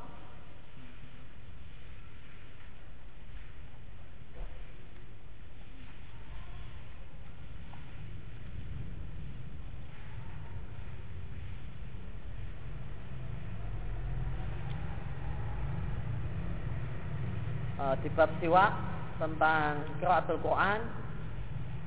di 18.06 18.14
bab 18.14 18.30
siwa 18.38 18.70
tentang 19.18 19.82
kiraatul 19.98 20.38
Quran. 20.46 20.78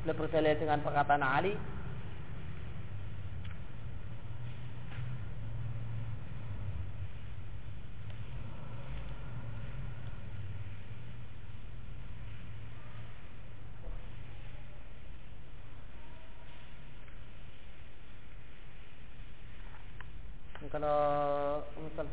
Beliau 0.02 0.18
berdalil 0.18 0.58
dengan 0.58 0.82
perkataan 0.82 1.22
Ali 1.22 1.54
kalau 20.68 21.64
misal 21.80 22.04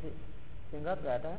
singkat 0.71 0.97
nggak 1.03 1.17
ada 1.21 1.35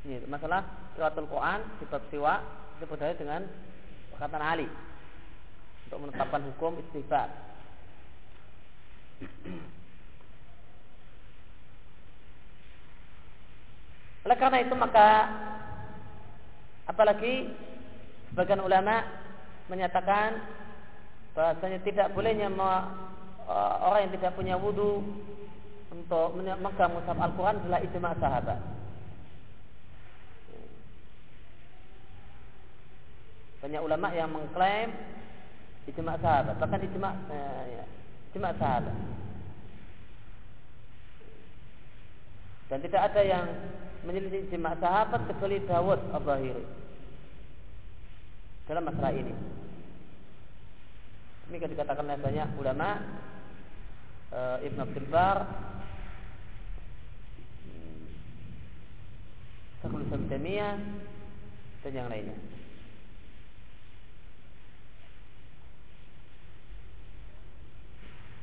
Ini 0.00 0.16
masalah 0.40 0.64
qiraatul 0.96 1.28
Quran 1.28 1.60
di 1.76 1.84
bab 1.84 2.00
siwa 2.08 2.40
itu 2.80 2.88
berdaya 2.88 3.12
dengan 3.12 3.44
perkataan 4.16 4.40
Ali 4.40 4.64
untuk 5.84 6.08
menetapkan 6.08 6.40
hukum 6.48 6.80
istighfar. 6.80 7.28
Oleh 14.24 14.36
karena 14.40 14.64
itu 14.64 14.72
maka 14.72 15.08
apalagi 16.88 17.52
sebagian 18.32 18.64
ulama 18.64 19.04
menyatakan 19.68 20.40
bahasanya 21.36 21.84
tidak 21.84 22.16
bolehnya 22.16 22.48
orang 23.84 24.08
yang 24.08 24.14
tidak 24.16 24.32
punya 24.40 24.56
wudhu 24.56 25.04
untuk 25.92 26.32
memegang 26.40 26.96
mushaf 26.96 27.20
Al-Quran 27.20 27.60
adalah 27.60 27.84
ijma 27.84 28.16
sahabat. 28.16 28.80
Banyak 33.60 33.80
ulama 33.84 34.08
yang 34.16 34.32
mengklaim 34.32 34.88
ijma 35.88 36.16
sahabat, 36.20 36.56
bahkan 36.56 36.80
ijma 36.80 37.10
eh, 37.28 37.62
ya, 37.76 37.84
ijma 38.32 38.50
sahabat. 38.56 38.96
Dan 42.70 42.78
tidak 42.86 43.02
ada 43.10 43.20
yang 43.26 43.44
menyelisih 44.06 44.48
ijma 44.48 44.78
sahabat 44.80 45.28
kecuali 45.28 45.60
Dawud 45.66 46.00
Al-Zahiri 46.14 46.64
dalam 48.70 48.86
masalah 48.86 49.10
ini. 49.10 49.34
Ini 51.50 51.58
dikatakan 51.58 52.06
oleh 52.06 52.22
banyak 52.22 52.48
ulama 52.62 52.88
e, 54.30 54.40
Ibn 54.70 54.78
Abdul 54.86 55.08
Bar 55.10 55.38
Syekhul 59.82 60.06
dan 60.06 61.90
yang 61.90 62.06
lainnya. 62.06 62.38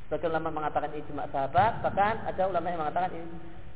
Sebagian 0.08 0.32
ulama 0.32 0.64
mengatakan 0.64 0.88
ijma 0.96 1.28
sahabat, 1.28 1.84
bahkan 1.84 2.16
ada 2.24 2.48
ulama 2.48 2.72
yang 2.72 2.80
mengatakan 2.80 3.12
ini 3.12 3.28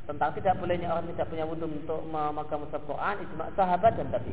tentang 0.08 0.32
tidak 0.32 0.56
bolehnya 0.56 0.88
orang 0.88 1.04
tidak 1.12 1.28
punya 1.28 1.44
wudhu 1.44 1.68
untuk 1.68 2.00
memegang 2.08 2.64
mushaf 2.64 2.80
Quran, 2.88 3.20
ijma 3.20 3.52
sahabat 3.52 3.92
dan 4.00 4.08
tadi. 4.08 4.32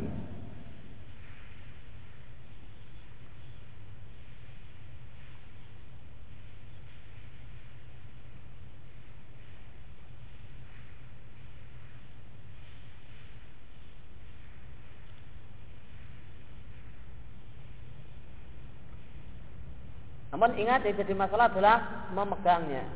Namun 20.39 20.56
ingat 20.56 20.88
yang 20.88 20.95
jadi 20.95 21.12
masalah 21.19 21.52
adalah 21.52 22.08
memegangnya. 22.15 22.88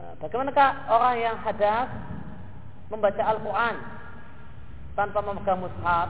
Nah, 0.00 0.16
bagaimanakah 0.24 0.88
orang 0.88 1.20
yang 1.20 1.36
hadas 1.36 1.92
membaca 2.88 3.20
Al-Quran 3.28 3.76
tanpa 4.96 5.20
memegang 5.20 5.60
mushaf? 5.60 6.08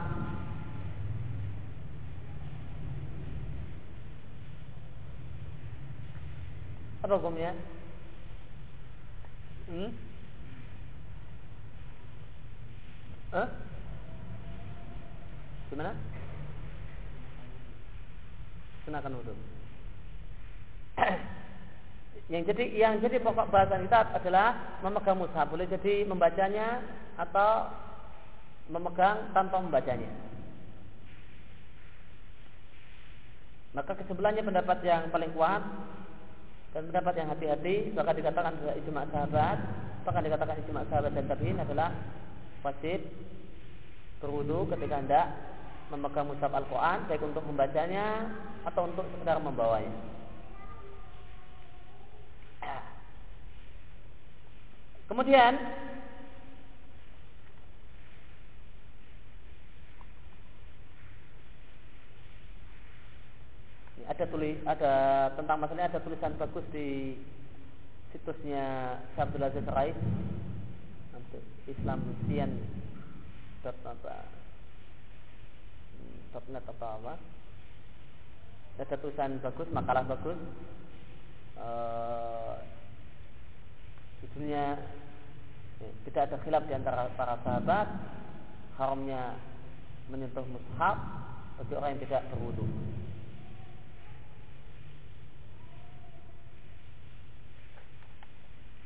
Apa 7.03 7.13
hukumnya? 7.19 7.51
Hmm? 9.67 9.91
Eh? 13.35 13.47
Gimana? 15.75 15.91
Kenakan 18.87 19.19
wudhu 19.19 19.60
yang 22.31 22.43
jadi 22.47 22.63
yang 22.71 22.93
jadi 23.03 23.17
pokok 23.19 23.51
bahasan 23.51 23.85
kita 23.89 24.15
adalah 24.15 24.79
memegang 24.79 25.19
mushaf 25.19 25.49
boleh 25.51 25.67
jadi 25.67 26.07
membacanya 26.07 26.79
atau 27.19 27.67
memegang 28.71 29.35
tanpa 29.35 29.59
membacanya. 29.59 30.07
Maka 33.71 33.95
kesebelannya 34.03 34.43
pendapat 34.43 34.83
yang 34.83 35.07
paling 35.11 35.31
kuat 35.31 35.63
dan 36.75 36.87
pendapat 36.91 37.13
yang 37.19 37.29
hati-hati 37.31 37.75
bahkan 37.95 38.15
dikatakan 38.15 38.51
adalah 38.59 38.75
ijma 38.79 39.01
sahabat 39.11 39.57
bahkan 40.07 40.23
dikatakan 40.23 40.55
ijma 40.63 40.81
sahabat 40.87 41.11
dan 41.15 41.25
tabiin 41.27 41.59
adalah 41.59 41.89
wajib 42.63 42.99
berwudu 44.23 44.71
ketika 44.75 44.95
hendak 45.03 45.27
memegang 45.91 46.27
mushaf 46.31 46.51
Al-Quran 46.51 46.97
baik 47.11 47.23
untuk 47.27 47.43
membacanya 47.43 48.31
atau 48.63 48.87
untuk 48.87 49.03
sekedar 49.11 49.41
membawanya. 49.43 49.91
Kemudian 55.11 55.59
ada 64.07 64.23
tulis 64.23 64.55
ada 64.63 64.93
tentang 65.35 65.57
masalahnya 65.59 65.91
ada 65.91 65.99
tulisan 65.99 66.31
bagus 66.39 66.63
di 66.71 67.19
situsnya 68.15 68.95
Syabdul 69.19 69.43
Aziz 69.43 69.67
Rais 69.67 69.99
Islam 71.67 71.99
Sian 72.23 72.55
dot 73.67 73.75
apa 73.83 74.31
net 76.47 76.63
atau 76.63 76.87
apa. 76.87 77.19
Ada 78.79 78.95
tulisan 78.95 79.43
bagus 79.43 79.67
makalah 79.75 80.07
bagus 80.07 80.39
uh, 81.59 82.55
judulnya 84.21 84.77
ya, 85.81 85.89
tidak 86.07 86.21
ada 86.29 86.37
khilaf 86.45 86.63
di 86.69 86.73
antara 86.77 87.09
para 87.17 87.35
sahabat 87.41 87.87
haramnya 88.77 89.35
menyentuh 90.09 90.45
mushaf 90.45 90.97
bagi 91.61 91.73
orang 91.77 91.89
yang 91.93 92.01
tidak 92.05 92.21
berwudu. 92.33 92.65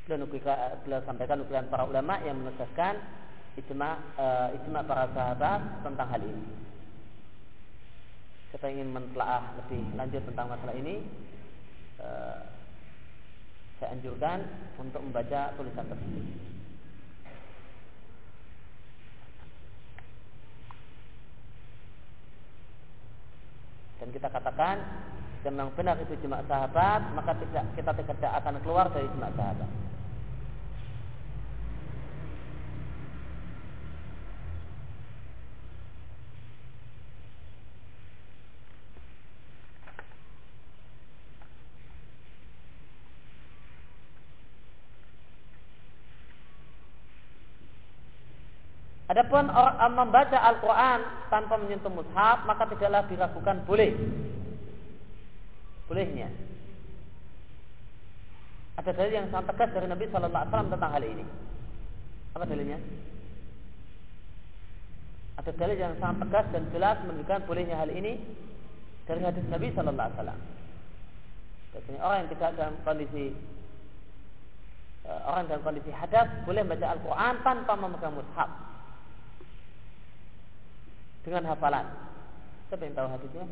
Beliau 0.06 1.02
sampaikan 1.02 1.42
nukilan 1.42 1.66
para 1.66 1.82
ulama 1.82 2.22
yang 2.22 2.38
menugaskan 2.38 3.02
ijma 3.58 3.98
uh, 4.14 4.48
ijma 4.54 4.86
para 4.86 5.10
sahabat 5.10 5.60
tentang 5.82 6.08
hal 6.14 6.22
ini. 6.22 6.46
Kita 8.54 8.70
ingin 8.70 8.94
mentelaah 8.94 9.58
lebih 9.58 9.82
lanjut 9.98 10.22
tentang 10.30 10.46
masalah 10.46 10.74
ini. 10.78 11.02
Uh, 11.98 12.55
saya 13.76 13.92
anjurkan 13.92 14.40
untuk 14.80 15.04
membaca 15.04 15.52
tulisan 15.56 15.84
tersebut. 15.84 16.24
Dan 24.00 24.08
kita 24.12 24.28
katakan 24.32 24.76
memang 25.44 25.72
benar 25.76 25.96
itu 26.00 26.16
jemaah 26.20 26.44
sahabat, 26.48 27.00
maka 27.12 27.32
tidak 27.36 27.64
kita 27.76 27.92
tidak 27.96 28.32
akan 28.44 28.60
keluar 28.64 28.88
dari 28.92 29.08
jemaah 29.12 29.34
sahabat. 29.36 29.85
Adapun 49.16 49.48
orang 49.48 49.96
membaca 49.96 50.36
Al-Quran 50.36 51.00
tanpa 51.32 51.56
menyentuh 51.56 51.88
mushaf 51.88 52.44
maka 52.44 52.68
tidaklah 52.68 53.00
diragukan 53.08 53.64
boleh. 53.64 53.96
Bolehnya. 55.88 56.28
Ada 58.76 58.92
dalil 58.92 59.16
yang 59.16 59.32
sangat 59.32 59.56
tegas 59.56 59.72
dari 59.72 59.88
Nabi 59.88 60.04
Shallallahu 60.12 60.36
Alaihi 60.36 60.52
Wasallam 60.52 60.68
tentang 60.68 60.92
hal 60.92 61.04
ini. 61.08 61.24
Apa 62.36 62.44
dalilnya? 62.44 62.78
Ada 65.40 65.50
dalil 65.56 65.78
yang 65.80 65.96
sangat 65.96 66.16
tegas 66.28 66.46
dan 66.52 66.62
jelas 66.76 66.96
menunjukkan 67.08 67.40
bolehnya 67.48 67.76
hal 67.80 67.88
ini 67.88 68.20
dari 69.08 69.24
hadis 69.24 69.48
Nabi 69.48 69.72
Shallallahu 69.72 69.96
Alaihi 69.96 70.18
Wasallam. 70.20 70.40
Jadi 71.72 71.92
orang 72.04 72.18
yang 72.20 72.30
tidak 72.36 72.50
dalam 72.60 72.74
kondisi 72.84 73.24
eh, 75.08 75.20
orang 75.24 75.48
dalam 75.48 75.64
kondisi 75.64 75.88
hadas 75.88 76.28
boleh 76.44 76.60
membaca 76.68 76.92
Al-Quran 76.92 77.34
tanpa 77.40 77.72
memegang 77.80 78.12
mushaf 78.12 78.75
dengan 81.26 81.42
hafalan. 81.50 81.90
Siapa 82.70 82.86
yang 82.86 82.94
tahu 82.94 83.08
hadisnya? 83.10 83.46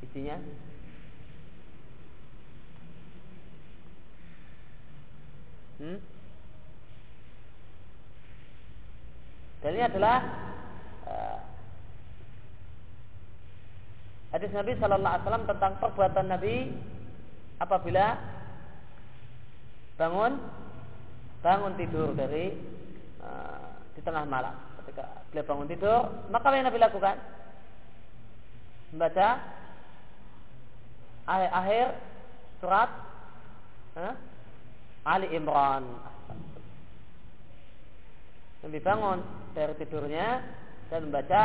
Isinya? 0.00 0.36
Hmm? 5.76 5.98
Dan 9.62 9.70
ini 9.76 9.82
adalah 9.84 10.16
uh, 11.06 11.38
hadis 14.34 14.50
Nabi 14.56 14.72
Shallallahu 14.80 15.12
Alaihi 15.12 15.24
Wasallam 15.28 15.46
tentang 15.46 15.72
perbuatan 15.78 16.26
Nabi 16.32 16.54
apabila 17.62 18.18
bangun 20.00 20.34
bangun 21.44 21.72
tidur 21.78 22.10
dari 22.16 22.50
uh, 23.22 23.70
di 23.94 24.00
tengah 24.02 24.26
malam 24.26 24.71
ketika 24.82 25.24
beliau 25.30 25.46
bangun 25.46 25.68
tidur, 25.70 26.00
maka 26.28 26.50
apa 26.50 26.56
yang 26.58 26.66
Nabi 26.66 26.78
lakukan? 26.82 27.16
Membaca 28.92 29.28
akhir-akhir 31.24 31.86
surat 32.60 32.90
eh, 33.96 34.14
Ali 35.06 35.28
Imran. 35.32 35.82
Nabi 38.62 38.78
bangun 38.78 39.18
dari 39.58 39.74
tidurnya 39.74 40.38
dan 40.86 41.10
membaca 41.10 41.42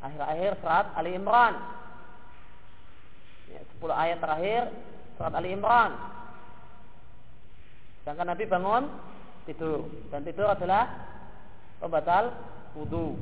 akhir-akhir 0.00 0.50
surat 0.64 0.86
Ali 0.96 1.12
Imran. 1.12 1.54
Ya, 3.52 3.60
10 3.80 3.92
ayat 3.92 4.18
terakhir 4.24 4.62
surat 5.20 5.32
Ali 5.36 5.52
Imran. 5.52 5.92
Sedangkan 8.02 8.32
Nabi 8.32 8.44
bangun 8.48 8.84
tidur 9.44 9.86
dan 10.08 10.24
tidur 10.24 10.48
adalah 10.50 10.88
pembatal 11.82 12.30
wudhu. 12.78 13.18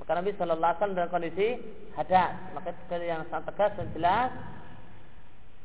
Maka 0.00 0.10
Nabi 0.16 0.32
Shallallahu 0.32 0.64
Alaihi 0.64 0.80
Wasallam 0.80 0.96
dalam 0.96 1.12
kondisi 1.12 1.48
hadas. 1.92 2.32
Maka 2.56 2.72
sekali 2.88 3.04
yang 3.04 3.28
sangat 3.28 3.52
tegas 3.52 3.72
dan 3.76 3.88
jelas 3.92 4.30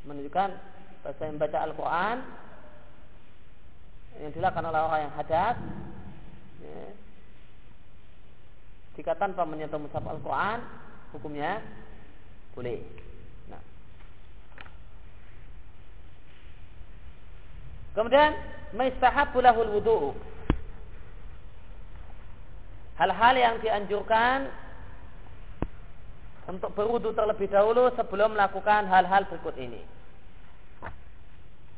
menunjukkan 0.03 0.49
bahasa 1.01 1.21
yang 1.23 1.37
baca 1.39 1.57
Al-Quran 1.65 2.17
yang 4.21 4.31
dilakukan 4.35 4.65
oleh 4.69 4.81
orang 4.81 5.01
yang 5.07 5.13
hadas 5.17 5.55
ya, 6.61 6.81
jika 8.99 9.15
tanpa 9.15 9.47
menyentuh 9.47 9.79
mushaf 9.79 10.03
Al-Quran 10.03 10.59
hukumnya 11.15 11.63
boleh. 12.51 12.83
Nah. 13.47 13.63
Kemudian 17.95 18.31
maistahabbu 18.75 19.39
lahul 19.39 19.71
wudu'u. 19.79 20.11
Hal-hal 23.01 23.33
yang 23.33 23.55
dianjurkan 23.65 24.45
untuk 26.45 26.69
berwudu 26.77 27.17
terlebih 27.17 27.49
dahulu 27.49 27.89
sebelum 27.97 28.37
melakukan 28.37 28.85
hal-hal 28.85 29.25
berikut 29.25 29.57
ini. 29.57 29.81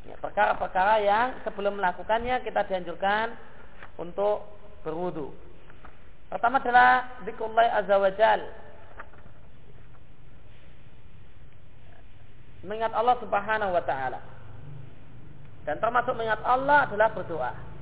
Ya, 0.04 0.20
perkara-perkara 0.20 1.00
yang 1.00 1.40
sebelum 1.48 1.80
melakukannya 1.80 2.44
kita 2.44 2.68
dianjurkan 2.68 3.40
untuk 3.96 4.44
berwudu. 4.84 5.32
Pertama 6.28 6.60
adalah 6.60 7.16
zikrullah 7.24 7.72
azza 7.72 7.96
wa 7.96 8.12
jal. 8.20 8.44
Mengingat 12.68 12.92
Allah 12.92 13.16
Subhanahu 13.24 13.72
wa 13.72 13.84
taala. 13.88 14.20
Dan 15.64 15.80
termasuk 15.80 16.20
mengingat 16.20 16.44
Allah 16.44 16.84
adalah 16.84 17.16
berdoa. 17.16 17.73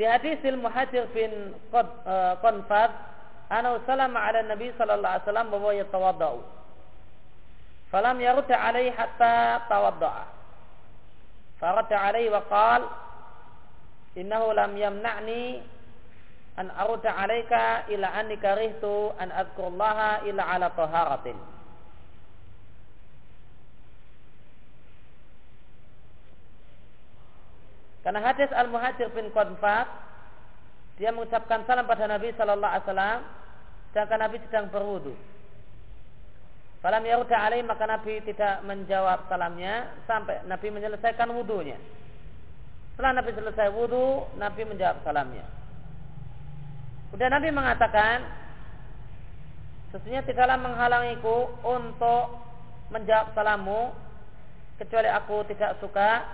Di 0.00 0.08
hadisil 0.08 0.56
Muhajir 0.56 1.12
bin 1.12 1.52
Qanfad, 2.40 2.88
anahu 3.52 3.84
salama 3.84 4.32
ala 4.32 4.40
Nabi 4.48 4.72
sallallahu 4.80 5.12
alaihi 5.12 5.24
wasallam 5.28 5.48
bahwa 5.52 5.70
yatawaddau. 5.76 6.36
Falam 7.92 8.16
yarudda 8.16 8.56
alaihi 8.56 8.96
hatta 8.96 9.60
tawadda'a. 9.68 10.24
Faradda 11.60 12.00
alaihi 12.00 12.32
wa 12.32 12.40
qala 12.48 12.88
innahu 14.16 14.56
lam 14.56 14.72
yamna'ni 14.72 15.60
an 16.56 16.72
arudda 16.80 17.12
alaika 17.20 17.84
ila 17.92 18.08
anni 18.16 18.40
karihtu 18.40 19.12
an 19.20 19.28
adkurullaha 19.28 20.24
ila 20.24 20.42
ala 20.48 20.72
taharatin. 20.80 21.36
Karena 28.00 28.20
hadis 28.24 28.48
Al-Muhajir 28.52 29.12
bin 29.12 29.28
Qadfat 29.32 29.88
dia 30.96 31.12
mengucapkan 31.12 31.64
salam 31.64 31.88
pada 31.88 32.04
Nabi 32.08 32.32
sallallahu 32.36 32.72
alaihi 32.72 32.84
wasallam 32.88 33.18
sedangkan 33.92 34.20
Nabi 34.20 34.36
sedang 34.44 34.66
berwudu. 34.68 35.14
Falam 36.80 37.04
yaruda 37.04 37.36
alaih 37.36 37.60
maka 37.60 37.84
Nabi 37.84 38.24
tidak 38.24 38.64
menjawab 38.64 39.28
salamnya 39.28 39.92
sampai 40.08 40.40
Nabi 40.48 40.72
menyelesaikan 40.72 41.28
wudunya. 41.28 41.76
Setelah 42.96 43.20
Nabi 43.20 43.36
selesai 43.36 43.68
wudu, 43.72 44.24
Nabi 44.40 44.64
menjawab 44.64 45.04
salamnya. 45.04 45.44
Kemudian 47.08 47.32
Nabi 47.36 47.48
mengatakan, 47.52 48.24
sesungguhnya 49.92 50.24
tidaklah 50.24 50.56
menghalangiku 50.56 51.52
untuk 51.68 52.48
menjawab 52.88 53.32
salammu 53.36 53.92
kecuali 54.80 55.08
aku 55.12 55.44
tidak 55.52 55.76
suka 55.84 56.24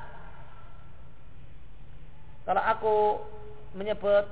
kalau 2.46 2.62
aku 2.62 2.96
menyebut 3.74 4.24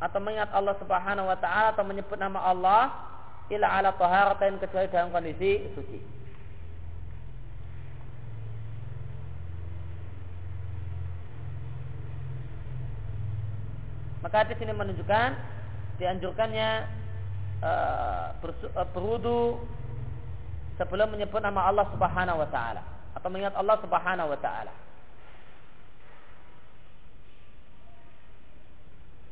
atau 0.00 0.18
mengingat 0.18 0.48
Allah 0.56 0.74
Subhanahu 0.80 1.28
wa 1.28 1.36
taala 1.36 1.76
atau 1.76 1.84
menyebut 1.84 2.16
nama 2.16 2.40
Allah 2.40 2.88
ila 3.52 3.66
ala 3.68 3.92
taharatain 4.00 4.56
kecuali 4.56 4.88
dalam 4.88 5.12
kondisi 5.12 5.68
suci. 5.76 6.00
Maka 14.24 14.44
hadis 14.44 14.56
ini 14.60 14.72
menunjukkan 14.72 15.28
dianjurkannya 16.00 16.70
uh, 17.60 18.36
sebelum 20.80 21.08
menyebut 21.12 21.40
nama 21.44 21.68
Allah 21.68 21.84
Subhanahu 21.92 22.40
wa 22.40 22.48
taala 22.48 22.80
atau 23.12 23.28
mengingat 23.28 23.52
Allah 23.52 23.76
Subhanahu 23.84 24.32
wa 24.32 24.40
taala. 24.40 24.72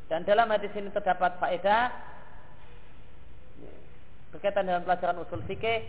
Dan 0.09 0.25
dalam 0.25 0.49
hadis 0.49 0.73
ini 0.73 0.89
terdapat 0.89 1.37
faedah 1.37 1.93
berkaitan 4.33 4.65
dengan 4.65 4.85
pelajaran 4.85 5.21
usul 5.25 5.45
fikih 5.45 5.85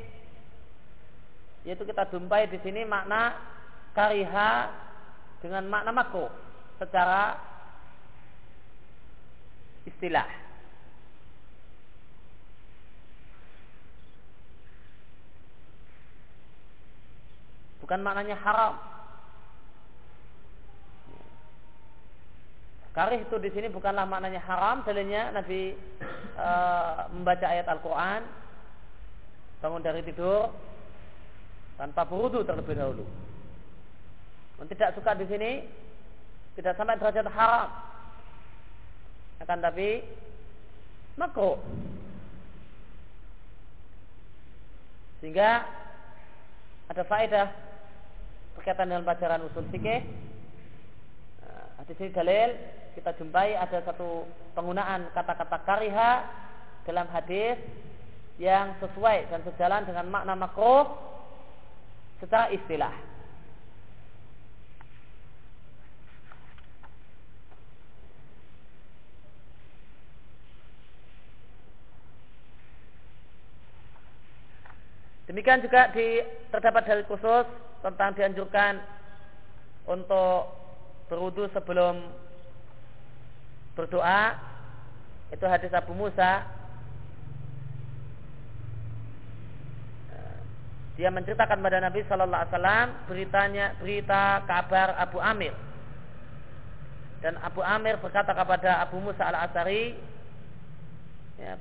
yaitu 1.68 1.84
kita 1.84 2.08
jumpai 2.08 2.48
di 2.48 2.56
sini 2.64 2.88
makna 2.88 3.36
kariha 3.92 4.72
dengan 5.44 5.68
makna 5.68 5.92
makro 5.92 6.32
secara 6.80 7.36
istilah. 9.88 10.28
Bukan 17.84 18.00
maknanya 18.04 18.38
haram. 18.40 18.89
Karih 22.90 23.22
itu 23.22 23.38
di 23.38 23.54
sini 23.54 23.70
bukanlah 23.70 24.10
maknanya 24.10 24.42
haram, 24.50 24.82
dalilnya 24.82 25.30
Nabi 25.30 25.78
e, 26.34 26.50
membaca 27.14 27.46
ayat 27.46 27.70
Al-Quran, 27.70 28.22
bangun 29.62 29.86
dari 29.86 30.02
tidur 30.02 30.50
tanpa 31.78 32.04
berwudu 32.10 32.42
terlebih 32.42 32.74
dahulu. 32.74 33.06
Dan 34.58 34.68
tidak 34.74 34.98
suka 34.98 35.14
di 35.16 35.26
sini 35.30 35.52
tidak 36.58 36.76
sampai 36.76 36.98
derajat 36.98 37.30
haram, 37.30 37.70
akan 39.46 39.60
tapi 39.64 40.02
makro. 41.16 41.62
Sehingga 45.22 45.68
ada 46.90 47.04
faedah 47.06 47.48
berkaitan 48.58 48.90
dengan 48.90 49.06
pelajaran 49.06 49.46
usul 49.46 49.68
fikih. 49.70 50.04
Nah, 51.46 51.86
di 51.86 51.94
sini 51.96 52.10
dalil 52.12 52.79
kita 53.00 53.16
jumpai 53.16 53.56
ada 53.56 53.80
satu 53.88 54.28
penggunaan 54.52 55.08
kata-kata 55.16 55.64
kariha 55.64 56.12
dalam 56.84 57.08
hadis 57.16 57.56
yang 58.36 58.76
sesuai 58.84 59.32
dan 59.32 59.40
sejalan 59.48 59.88
dengan 59.88 60.12
makna 60.12 60.36
makruh 60.36 60.84
secara 62.20 62.52
istilah. 62.52 62.92
Demikian 75.32 75.64
juga 75.64 75.88
di 75.96 76.20
terdapat 76.52 76.84
dalil 76.84 77.06
khusus 77.08 77.48
tentang 77.80 78.12
dianjurkan 78.18 78.82
untuk 79.88 80.52
berwudu 81.08 81.48
sebelum 81.56 82.28
berdoa 83.80 84.36
itu 85.32 85.46
hadis 85.48 85.72
Abu 85.72 85.96
Musa. 85.96 86.44
Dia 91.00 91.08
menceritakan 91.16 91.64
pada 91.64 91.80
Nabi 91.80 92.04
Shallallahu 92.04 92.42
Alaihi 92.44 92.52
Wasallam 92.52 92.88
beritanya 93.08 93.66
berita 93.80 94.44
kabar 94.44 95.00
Abu 95.00 95.24
Amir. 95.24 95.56
Dan 97.24 97.40
Abu 97.40 97.64
Amir 97.64 97.96
berkata 98.04 98.36
kepada 98.36 98.84
Abu 98.84 99.00
Musa 99.00 99.24
al 99.24 99.48
Asari 99.48 99.96
ya, 101.40 101.56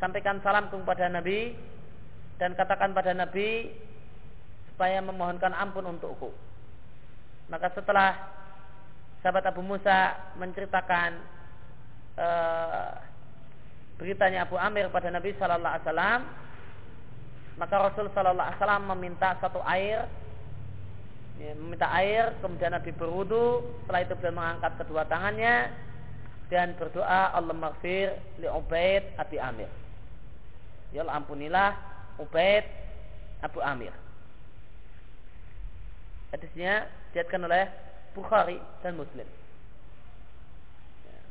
sampaikan 0.00 0.40
salam 0.40 0.72
kepada 0.72 1.04
Nabi 1.12 1.52
dan 2.40 2.56
katakan 2.56 2.96
pada 2.96 3.12
Nabi 3.12 3.76
supaya 4.72 5.04
memohonkan 5.04 5.52
ampun 5.52 5.84
untukku. 5.84 6.32
Maka 7.52 7.68
setelah 7.76 8.16
sahabat 9.20 9.44
Abu 9.52 9.60
Musa 9.60 10.16
menceritakan 10.40 11.37
uh, 12.18 12.98
beritanya 13.96 14.44
Abu 14.44 14.58
Amir 14.58 14.90
pada 14.90 15.08
Nabi 15.08 15.34
Shallallahu 15.38 15.74
Alaihi 15.74 15.86
Wasallam 15.86 16.20
maka 17.58 17.74
Rasul 17.78 18.06
Shallallahu 18.10 18.46
Alaihi 18.46 18.58
Wasallam 18.62 18.84
meminta 18.98 19.38
satu 19.38 19.62
air 19.62 20.06
ya, 21.38 21.52
meminta 21.54 21.86
air 21.94 22.34
kemudian 22.42 22.74
Nabi 22.74 22.90
berwudu 22.94 23.62
setelah 23.82 24.00
itu 24.02 24.14
beliau 24.18 24.34
mengangkat 24.38 24.72
kedua 24.82 25.02
tangannya 25.06 25.70
dan 26.48 26.74
berdoa 26.80 27.36
Allah 27.36 27.52
maghfir 27.52 28.16
li 28.40 28.48
Ubaid 28.48 29.04
Abi 29.20 29.36
Amir. 29.36 29.68
Ya 30.96 31.04
Allah 31.04 31.20
ampunilah 31.20 31.70
Ubaid 32.16 32.64
Abu 33.44 33.60
Amir. 33.60 33.92
Hadisnya 36.32 36.88
diatkan 37.12 37.44
oleh 37.44 37.68
Bukhari 38.16 38.56
dan 38.80 38.96
Muslim. 38.96 39.28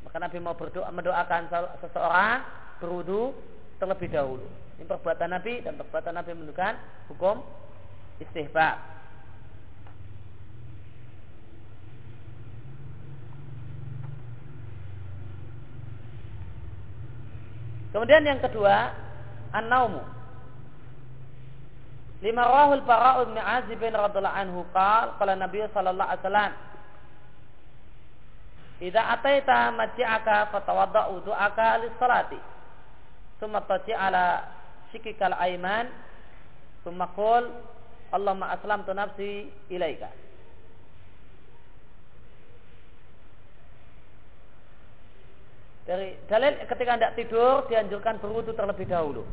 Maka 0.08 0.24
Nabi 0.24 0.40
mau 0.40 0.56
berdoa 0.56 0.88
mendoakan 0.88 1.52
seseorang 1.84 2.40
berwudu 2.80 3.36
terlebih 3.76 4.08
dahulu. 4.08 4.48
Ini 4.80 4.88
perbuatan 4.88 5.28
Nabi 5.36 5.60
dan 5.60 5.76
perbuatan 5.76 6.16
Nabi 6.16 6.32
menunjukkan 6.32 6.74
hukum 7.12 7.44
istihbab. 8.16 8.80
Kemudian 17.92 18.24
yang 18.24 18.40
kedua, 18.40 18.96
an-naumu. 19.52 20.00
Lima 22.24 22.48
rahul 22.48 22.80
Bara'u 22.80 23.28
bin 23.28 23.36
Azib 23.36 23.76
bin 23.76 23.92
radhiallahu 23.92 24.40
anhu 24.40 24.64
qala 24.72 25.20
qala 25.20 25.36
Nabi 25.36 25.62
sallallahu 25.70 26.08
alaihi 26.08 26.24
wasallam 26.24 26.52
Idza 28.78 29.02
ataita 29.18 29.74
maji'aka 29.74 30.54
fatawadda 30.54 31.10
wudu'aka 31.10 31.82
lis-salati. 31.82 32.38
Tsumma 33.42 33.66
taji 33.66 33.90
ala 33.90 34.46
shikikal 34.94 35.34
aiman. 35.34 35.90
Tsumma 36.86 37.10
qul 37.18 37.50
Allahumma 38.14 38.54
aslamtu 38.54 38.94
nafsi 38.94 39.50
ilaika. 39.68 40.08
Dari 45.88 46.20
dalil 46.28 46.52
ketika 46.68 47.00
tidak 47.00 47.16
tidur 47.16 47.64
dianjurkan 47.66 48.20
berwudu 48.20 48.52
terlebih 48.52 48.86
dahulu. 48.86 49.24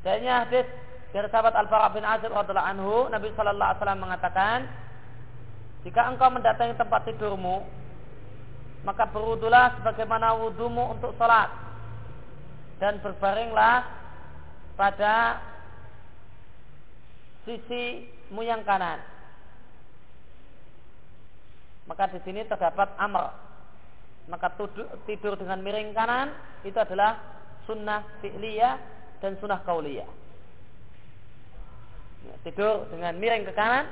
Dalilnya 0.00 0.48
hadis 0.48 0.66
dari 1.14 1.28
sahabat 1.30 1.54
Al-Bara 1.54 1.92
bin 1.94 2.02
Azib 2.02 2.32
radhiallahu 2.32 2.70
anhu, 2.74 2.94
Nabi 3.12 3.28
sallallahu 3.36 3.68
alaihi 3.70 3.80
wasallam 3.80 4.00
mengatakan, 4.02 4.58
"Jika 5.86 6.00
engkau 6.10 6.32
mendatangi 6.32 6.74
tempat 6.80 7.06
tidurmu, 7.06 7.62
maka 8.84 9.08
berwudulah 9.08 9.80
sebagaimana 9.80 10.36
wudumu 10.38 10.94
untuk 10.94 11.16
sholat 11.16 11.50
dan 12.78 13.00
berbaringlah 13.00 13.84
pada 14.78 15.40
sisimu 17.48 18.44
yang 18.44 18.62
kanan." 18.62 19.00
Maka 21.84 22.08
di 22.12 22.20
sini 22.24 22.48
terdapat 22.48 22.96
amr 22.96 23.44
maka 24.24 24.56
tidur 25.04 25.36
dengan 25.36 25.60
miring 25.60 25.92
kanan 25.92 26.32
itu 26.64 26.76
adalah 26.80 27.20
sunnah 27.68 28.00
fi'liyah 28.24 28.76
dan 29.20 29.36
sunnah 29.36 29.60
kauliyah. 29.68 30.08
Ya, 32.24 32.34
tidur 32.48 32.88
dengan 32.88 33.20
miring 33.20 33.44
ke 33.44 33.52
kanan 33.52 33.84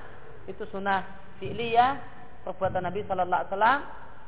itu 0.48 0.64
sunnah 0.72 1.04
fi'liyah 1.36 2.00
perbuatan 2.48 2.80
Nabi 2.88 3.04
Sallallahu 3.04 3.40
Alaihi 3.44 3.52
Wasallam 3.52 3.80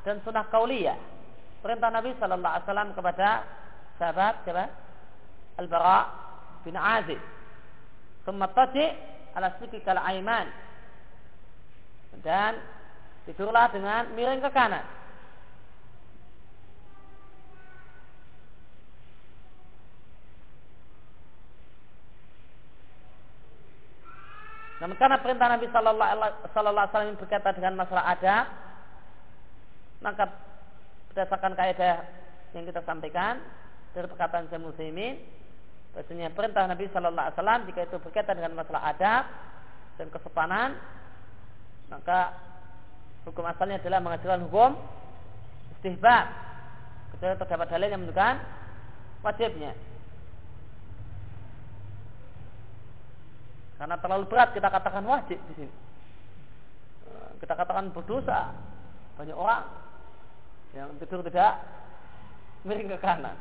dan 0.04 0.20
sunnah 0.22 0.46
kauliyah. 0.52 1.00
Perintah 1.64 1.88
Nabi 1.88 2.12
Sallallahu 2.20 2.54
Alaihi 2.54 2.66
Wasallam 2.68 2.90
kepada 2.92 3.28
sahabat 3.96 4.44
siapa? 4.44 4.68
Al-Bara 5.56 6.00
bin 6.60 6.76
Azib. 6.76 7.20
Thumma 8.28 8.52
ala 9.34 9.48
sikikal 9.58 9.96
aiman. 9.96 10.46
Dan 12.20 12.60
tidurlah 13.24 13.72
dengan 13.72 14.12
miring 14.12 14.44
ke 14.44 14.50
kanan. 14.52 14.84
Namun 24.84 25.00
karena 25.00 25.16
perintah 25.16 25.48
Nabi 25.48 25.66
Sallallahu 25.72 26.12
Alaihi 26.12 26.92
Wasallam 26.92 27.16
berkaitan 27.16 27.56
dengan 27.56 27.80
masalah 27.80 28.04
adab, 28.04 28.63
maka 30.04 30.28
berdasarkan 31.08 31.56
kaidah 31.56 32.04
yang 32.52 32.68
kita 32.68 32.84
sampaikan 32.84 33.40
dari 33.96 34.04
perkataan 34.04 34.52
saya 34.52 34.60
muslimin, 34.60 35.16
bahasanya 35.96 36.28
perintah 36.36 36.68
Nabi 36.68 36.92
Sallallahu 36.92 37.24
Alaihi 37.24 37.36
Wasallam 37.40 37.60
jika 37.72 37.80
itu 37.88 37.96
berkaitan 38.04 38.36
dengan 38.36 38.60
masalah 38.60 38.82
adab 38.92 39.24
dan 39.96 40.06
kesopanan, 40.12 40.76
maka 41.88 42.36
hukum 43.24 43.48
asalnya 43.48 43.80
adalah 43.80 44.04
menghasilkan 44.04 44.44
hukum 44.44 44.76
istihbab. 45.78 46.26
Kecuali 47.14 47.38
terdapat 47.38 47.66
dalil 47.70 47.88
yang 47.88 48.02
menunjukkan 48.02 48.34
wajibnya. 49.22 49.72
Karena 53.78 53.96
terlalu 54.02 54.24
berat 54.26 54.50
kita 54.50 54.66
katakan 54.66 55.06
wajib 55.06 55.38
di 55.38 55.52
sini. 55.54 55.74
Kita 57.38 57.54
katakan 57.54 57.94
berdosa. 57.94 58.50
Banyak 59.14 59.36
orang 59.38 59.83
yang 60.74 60.90
tidur 60.98 61.22
tidak 61.22 61.62
miring 62.66 62.90
ke 62.90 62.98
kanan. 62.98 63.38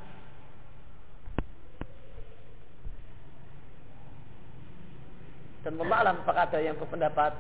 Dan 5.66 5.80
memalam 5.80 6.22
apakah 6.22 6.46
ada 6.46 6.60
yang 6.60 6.78
berpendapat 6.78 7.34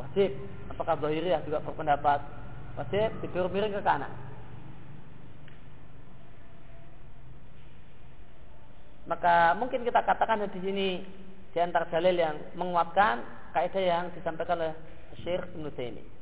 wajib, 0.00 0.30
apakah 0.72 0.94
Zahiriyah 1.02 1.44
juga 1.44 1.60
berpendapat 1.60 2.22
wajib 2.80 3.10
tidur 3.20 3.52
miring 3.52 3.76
ke 3.76 3.82
kanan. 3.84 4.12
Maka 9.04 9.58
mungkin 9.58 9.82
kita 9.82 10.06
katakan 10.06 10.46
di 10.48 10.60
sini 10.62 10.88
di 11.50 11.58
antara 11.58 11.90
dalil 11.90 12.14
yang 12.14 12.38
menguatkan 12.54 13.26
kaidah 13.50 13.82
yang 13.82 14.04
disampaikan 14.14 14.62
oleh 14.62 14.74
Syekh 15.26 15.42
Ibnu 15.50 15.66
Taimiyah. 15.74 16.19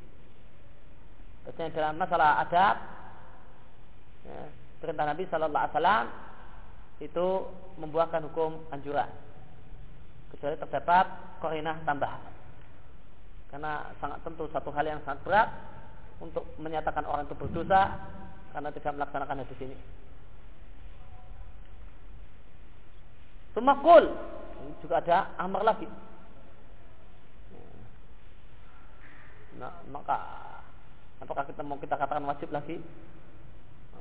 Maksudnya 1.49 1.73
dalam 1.73 1.97
masalah 1.97 2.45
adab 2.45 2.77
ya, 4.21 4.41
perintah 4.77 5.05
Nabi 5.09 5.25
Shallallahu 5.25 5.57
Alaihi 5.57 5.73
Wasallam 5.73 6.05
itu 7.01 7.27
membuahkan 7.81 8.21
hukum 8.29 8.69
anjuran 8.69 9.09
kecuali 10.29 10.61
terdapat 10.61 11.09
korinah 11.41 11.81
tambahan 11.89 12.21
karena 13.49 13.81
sangat 13.97 14.21
tentu 14.21 14.45
satu 14.53 14.69
hal 14.69 14.85
yang 14.85 15.01
sangat 15.01 15.25
berat 15.25 15.49
untuk 16.21 16.45
menyatakan 16.61 17.01
orang 17.09 17.25
itu 17.25 17.33
berdosa 17.33 17.97
karena 18.53 18.69
tidak 18.69 18.93
melaksanakan 18.93 19.41
hadis 19.41 19.59
ini. 19.65 19.77
Semakul 23.57 24.05
juga 24.85 25.01
ada 25.01 25.33
amar 25.41 25.65
lagi. 25.65 25.89
Nah, 29.57 29.73
maka 29.89 30.48
apakah 31.23 31.43
kita 31.47 31.61
mau 31.63 31.79
kita 31.79 31.95
katakan 31.95 32.25
wajib 32.25 32.49
lagi? 32.51 32.79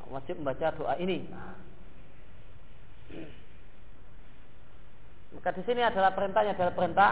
Wajib 0.09 0.41
membaca 0.41 0.73
doa 0.73 0.95
ini. 0.97 1.29
Maka 5.37 5.53
di 5.53 5.63
sini 5.69 5.85
adalah 5.85 6.17
perintahnya 6.17 6.57
adalah 6.57 6.73
perintah 6.73 7.11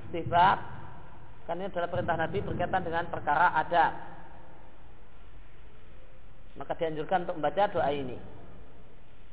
istihbab 0.00 0.58
karena 1.44 1.60
ini 1.60 1.70
adalah 1.76 1.88
perintah 1.92 2.16
Nabi 2.16 2.38
berkaitan 2.40 2.82
dengan 2.82 3.04
perkara 3.12 3.52
ada. 3.52 3.86
Maka 6.56 6.72
dianjurkan 6.80 7.28
untuk 7.28 7.36
membaca 7.36 7.62
doa 7.68 7.90
ini 7.92 8.16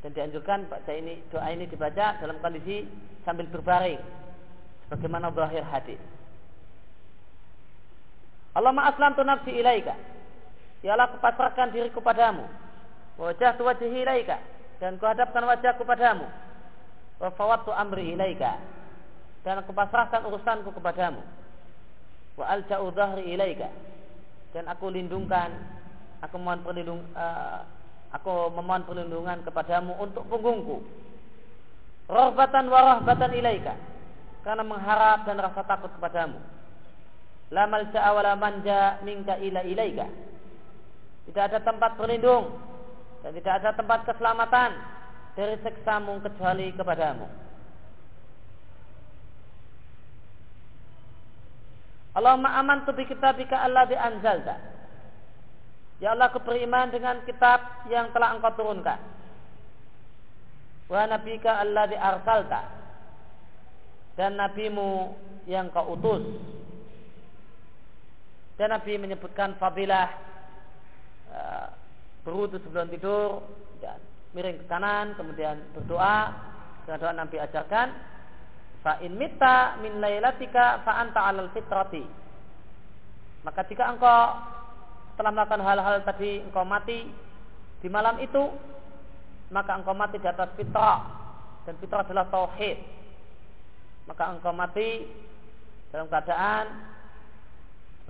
dan 0.02 0.12
dianjurkan 0.18 0.66
baca 0.66 0.91
ini 0.91 1.22
doa 1.30 1.45
ini 1.54 1.70
dibaca 1.70 2.18
dalam 2.18 2.41
kondisi 2.41 2.89
sambil 3.22 3.45
berbaring 3.47 4.02
sebagaimana 4.89 5.30
zahir 5.32 5.64
hadis. 5.64 6.02
Allahumma 8.52 8.91
aslamtu 8.91 9.22
nafsi 9.24 9.52
ilaika. 9.56 9.95
Ya 10.82 10.97
Allah 10.97 11.14
kupasrahkan 11.14 11.72
diriku 11.72 12.02
padamu. 12.04 12.47
Wajah 13.16 13.56
tu 13.56 13.64
wajhi 13.64 13.88
ilaika 13.88 14.41
dan 14.82 14.97
kuhadapkan 14.97 15.45
wajahku 15.45 15.86
padamu. 15.86 16.26
Wa 17.22 17.30
fawattu 17.38 17.70
amri 17.72 18.18
ilaika 18.18 18.58
dan 19.45 19.62
aku 19.62 19.72
pasrahkan 19.72 20.26
urusanku 20.26 20.74
kepadamu. 20.74 21.22
Wa 22.36 22.49
alja'u 22.58 22.89
dhahri 22.91 23.30
ilaika 23.30 23.70
dan 24.52 24.68
aku 24.68 24.89
lindungkan 24.89 25.54
aku 26.20 26.36
mohon 26.41 26.66
perlindung 26.66 27.02
uh, 27.14 27.62
Aku 28.12 28.52
memohon 28.52 28.84
perlindungan 28.84 29.39
kepadamu 29.47 29.95
untuk 29.95 30.28
punggungku. 30.28 30.84
Rohbatan 32.12 32.68
wa 32.68 32.99
rohbatan 32.99 33.32
ilaika. 33.32 33.80
Karena 34.43 34.68
mengharap 34.68 35.24
dan 35.24 35.39
rasa 35.39 35.64
takut 35.64 35.88
kepadamu. 35.95 36.36
La 37.52 37.68
malja'a 37.68 38.10
wa 38.16 38.22
la 38.24 38.34
manja 38.39 39.04
minka 39.04 39.36
ila 39.36 39.62
ilaika. 39.68 40.08
Tidak 41.28 41.43
ada 41.52 41.60
tempat 41.60 41.99
berlindung 41.99 42.56
dan 43.22 43.32
tidak 43.38 43.54
ada 43.62 43.70
tempat 43.76 43.99
keselamatan 44.08 44.72
dari 45.36 45.56
seksamu 45.62 46.24
kecuali 46.24 46.72
kepadamu. 46.74 47.28
Allahumma 52.12 52.60
amantu 52.60 52.91
bi 52.91 53.08
kitabika 53.08 53.64
alladhi 53.64 53.95
anzalta 53.95 54.72
Ya 56.02 56.18
Allah, 56.18 56.34
aku 56.34 56.41
beriman 56.41 56.89
dengan 56.89 57.22
kitab 57.30 57.86
yang 57.86 58.10
telah 58.10 58.34
engkau 58.34 58.58
turunkan. 58.58 58.97
Wa 60.89 61.06
nabika 61.06 61.62
alladhi 61.62 61.93
arsalta. 61.93 62.66
Dan 64.18 64.41
nabimu 64.41 65.14
yang 65.45 65.70
kau 65.70 65.93
utus. 65.93 66.26
Dan 68.62 68.78
Nabi 68.78 68.93
menyebutkan 69.01 69.57
fadilah 69.57 70.05
uh, 71.34 71.74
sebelum 72.22 72.93
tidur, 72.93 73.41
dan 73.82 73.97
miring 74.38 74.62
ke 74.62 74.66
kanan, 74.70 75.18
kemudian 75.18 75.57
berdoa. 75.74 76.30
Dengan 76.86 76.97
doa 77.01 77.14
Nabi 77.18 77.41
ajarkan, 77.41 77.89
fa 78.86 79.01
in 79.01 79.18
mita 79.18 79.82
min 79.82 79.97
lailatika 79.97 80.86
fa 80.86 81.01
anta 81.01 81.26
'alal 81.26 81.49
fitrati. 81.57 82.05
Maka 83.41 83.66
jika 83.66 83.97
engkau 83.97 84.38
setelah 85.09 85.34
melakukan 85.34 85.66
hal-hal 85.66 85.97
tadi 86.05 86.45
engkau 86.45 86.62
mati 86.62 87.09
di 87.82 87.89
malam 87.89 88.22
itu, 88.22 88.45
maka 89.49 89.74
engkau 89.74 89.97
mati 89.97 90.22
di 90.22 90.30
atas 90.30 90.53
fitrah 90.53 91.01
dan 91.66 91.74
fitrah 91.82 92.05
adalah 92.05 92.30
tauhid. 92.30 92.78
Maka 94.05 94.38
engkau 94.38 94.53
mati 94.53 95.09
dalam 95.89 96.05
keadaan 96.14 96.66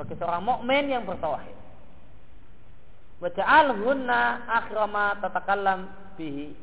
sebagai 0.02 0.18
seorang 0.18 0.42
mukmin 0.42 0.90
yang 0.90 1.06
bertauhid. 1.06 1.54
Waja'al 3.22 3.78
hunna 3.86 4.50
akhirama 4.50 5.22
tatakallam 5.22 5.86
bihi. 6.18 6.58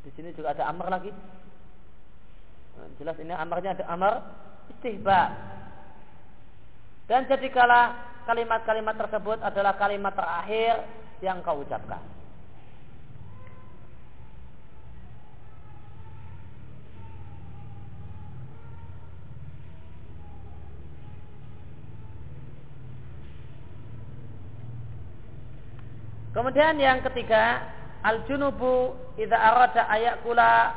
Di 0.00 0.10
sini 0.16 0.32
juga 0.32 0.56
ada 0.56 0.64
amar 0.72 0.88
lagi. 0.88 1.12
Nah, 2.72 2.88
jelas 2.96 3.20
ini 3.20 3.36
amarnya 3.36 3.76
ada 3.76 3.84
amar 3.92 4.24
istihbab. 4.72 5.28
Dan 7.04 7.28
jadikalah 7.28 7.92
kalimat-kalimat 8.24 8.96
tersebut 8.96 9.44
adalah 9.44 9.76
kalimat 9.76 10.16
terakhir 10.16 10.88
yang 11.20 11.44
kau 11.44 11.60
ucapkan. 11.60 12.00
Kemudian 26.36 26.76
yang 26.76 27.00
ketiga, 27.06 27.64
al-junubu 28.04 28.94
idza 29.16 29.34
arada 29.34 29.88
ayakula 29.88 30.76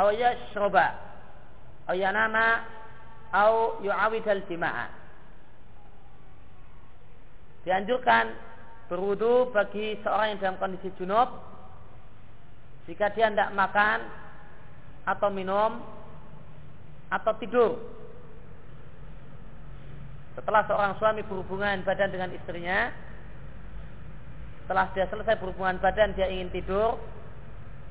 aw 0.00 0.08
yashroba 0.10 0.96
aw 1.86 1.94
yanama 1.94 2.64
aw 3.30 3.78
yu'awid 3.84 4.24
al-jima'a 4.26 5.00
dianjurkan 7.64 8.32
berwudu 8.88 9.52
bagi 9.54 10.00
seorang 10.02 10.34
yang 10.34 10.40
dalam 10.42 10.56
kondisi 10.58 10.90
junub. 10.98 11.28
Jika 12.88 13.14
dia 13.14 13.30
tidak 13.30 13.54
makan 13.54 14.02
atau 15.06 15.28
minum 15.30 15.78
atau 17.12 17.32
tidur. 17.38 17.78
Setelah 20.34 20.66
seorang 20.66 20.92
suami 20.98 21.22
berhubungan 21.22 21.86
badan 21.86 22.10
dengan 22.10 22.34
istrinya 22.34 22.90
setelah 24.70 24.86
dia 24.94 25.02
selesai 25.10 25.34
berhubungan 25.42 25.82
badan 25.82 26.14
dia 26.14 26.30
ingin 26.30 26.46
tidur 26.54 26.94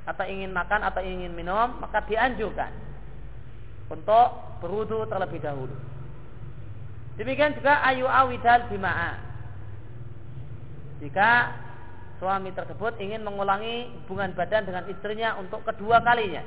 atau 0.07 0.23
ingin 0.23 0.47
makan 0.55 0.79
atau 0.87 1.03
ingin 1.03 1.35
minum 1.35 1.75
maka 1.83 1.99
dianjurkan 2.07 2.71
untuk 3.91 4.55
berwudu 4.63 5.03
terlebih 5.11 5.43
dahulu 5.43 5.75
demikian 7.19 7.51
juga 7.59 7.83
ayu 7.83 8.07
awidal 8.07 8.71
bima'a 8.71 9.19
jika 11.03 11.51
suami 12.23 12.55
tersebut 12.55 12.95
ingin 13.03 13.27
mengulangi 13.27 13.91
hubungan 14.07 14.31
badan 14.31 14.63
dengan 14.63 14.87
istrinya 14.91 15.39
untuk 15.39 15.63
kedua 15.63 16.03
kalinya. 16.03 16.43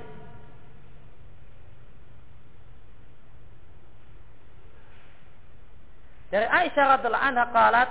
Dari 6.29 6.45
Aisyah 6.45 6.85
radhiallahu 6.97 7.25
anha 7.25 7.45
qalat 7.49 7.89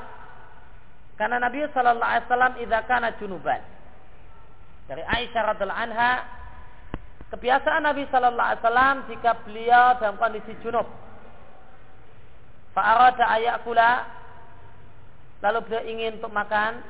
karena 1.22 1.38
Nabi 1.38 1.62
sallallahu 1.70 2.02
alaihi 2.02 2.26
wasallam 2.26 2.54
idza 2.66 2.80
kana 2.90 3.14
junuban. 3.22 3.62
Dari 4.90 5.06
Aisyah 5.06 5.54
radhiallahu 5.54 5.84
anha 5.86 6.14
kebiasaan 7.30 7.86
Nabi 7.86 8.10
sallallahu 8.10 8.42
alaihi 8.42 8.62
wasallam 8.66 8.96
jika 9.06 9.32
beliau 9.46 9.86
dalam 10.02 10.18
kondisi 10.18 10.58
junub. 10.66 10.90
Fa 12.74 12.82
arada 12.82 13.30
ayakula 13.38 14.10
lalu 15.46 15.60
beliau 15.70 15.84
ingin 15.94 16.18
untuk 16.18 16.34
makan 16.34 16.82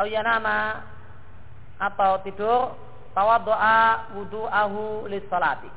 nama 0.00 0.88
atau 1.76 2.24
tidur 2.24 2.72
tawaddoa 3.12 4.16
wudu'ahu 4.16 5.06
lis 5.12 5.22
salati 5.28 5.68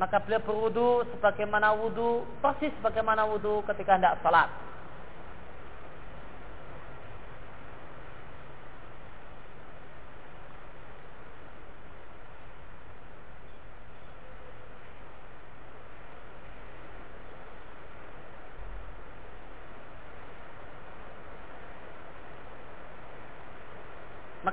maka 0.00 0.24
beliau 0.24 0.42
berwudu 0.42 1.04
sebagaimana 1.12 1.76
wudu 1.76 2.24
persis 2.40 2.72
sebagaimana 2.80 3.28
wudu 3.28 3.62
ketika 3.68 3.94
hendak 3.94 4.18
salat 4.26 4.50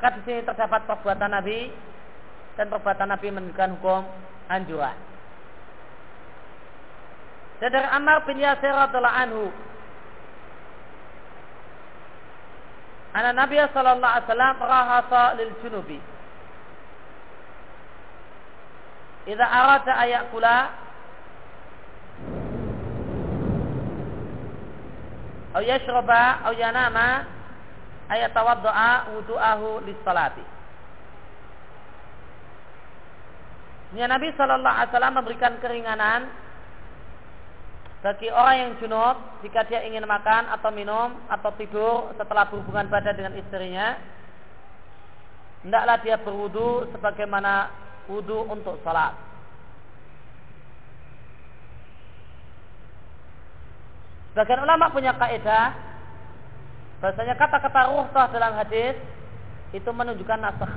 Maka 0.04 0.20
di 0.20 0.28
sini 0.28 0.44
terdapat 0.44 0.84
perbuatan 0.84 1.32
Nabi 1.32 1.72
dan 2.60 2.68
perbuatan 2.68 3.08
Nabi 3.08 3.28
menunjukkan 3.32 3.80
hukum 3.80 4.04
anjuran. 4.52 5.00
Dari 7.64 7.80
Ammar 7.88 8.28
bin 8.28 8.44
Yasir 8.44 8.76
radhiallahu 8.76 9.20
anhu 9.24 9.48
Ana 13.16 13.32
Nabi 13.32 13.56
sallallahu 13.72 14.04
alaihi 14.04 14.28
wasallam 14.28 14.56
rahasa 14.60 15.24
lil 15.40 15.52
junubi. 15.64 16.00
Idza 19.24 19.48
arada 19.48 19.94
ayakula 20.04 20.58
atau 25.56 25.64
yashraba 25.64 26.44
atau 26.44 26.58
yanama 26.60 27.24
ayat 28.12 28.32
tawaddoa 28.36 29.16
wudu'ahu 29.16 29.84
salati. 30.04 30.44
Ini 33.94 34.10
Nabi 34.10 34.34
Shallallahu 34.34 34.74
Alaihi 34.74 34.90
Wasallam 34.90 35.16
memberikan 35.22 35.54
keringanan 35.62 36.26
bagi 38.02 38.28
orang 38.34 38.56
yang 38.58 38.72
junub 38.82 39.16
jika 39.46 39.64
dia 39.70 39.86
ingin 39.86 40.04
makan 40.04 40.50
atau 40.50 40.74
minum 40.74 41.14
atau 41.30 41.54
tidur 41.56 42.12
setelah 42.20 42.50
berhubungan 42.50 42.90
badan 42.92 43.16
dengan 43.16 43.38
istrinya 43.40 43.96
hendaklah 45.64 45.98
dia 46.04 46.20
berwudu 46.20 46.92
sebagaimana 46.92 47.72
wudu 48.12 48.44
untuk 48.52 48.76
salat. 48.84 49.16
Sebagian 54.34 54.66
ulama 54.66 54.90
punya 54.90 55.14
kaidah 55.14 55.93
Bahasanya 57.04 57.36
kata-kata 57.36 57.92
ruhsah 57.92 58.32
dalam 58.32 58.56
hadis 58.56 58.96
itu 59.76 59.90
menunjukkan 59.92 60.40
nasakh. 60.40 60.72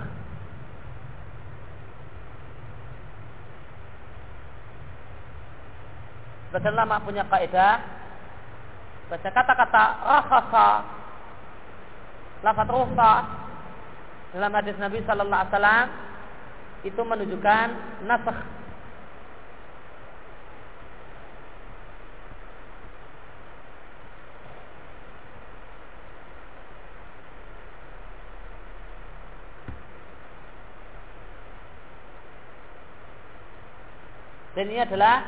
Sebagian 6.51 6.75
lama 6.75 6.99
punya 7.07 7.23
kaidah 7.31 7.79
baca 9.07 9.29
kata-kata 9.31 9.85
rakhasa 10.03 10.69
lafaz 12.43 12.69
ruhsah 12.75 13.19
dalam 14.35 14.51
hadis 14.51 14.75
Nabi 14.83 14.99
sallallahu 15.07 15.43
alaihi 15.47 15.55
wasallam 15.55 15.87
itu 16.83 17.01
menunjukkan 17.07 17.67
nasakh 18.03 18.41
Dan 34.57 34.73
ini 34.73 34.81
adalah 34.81 35.21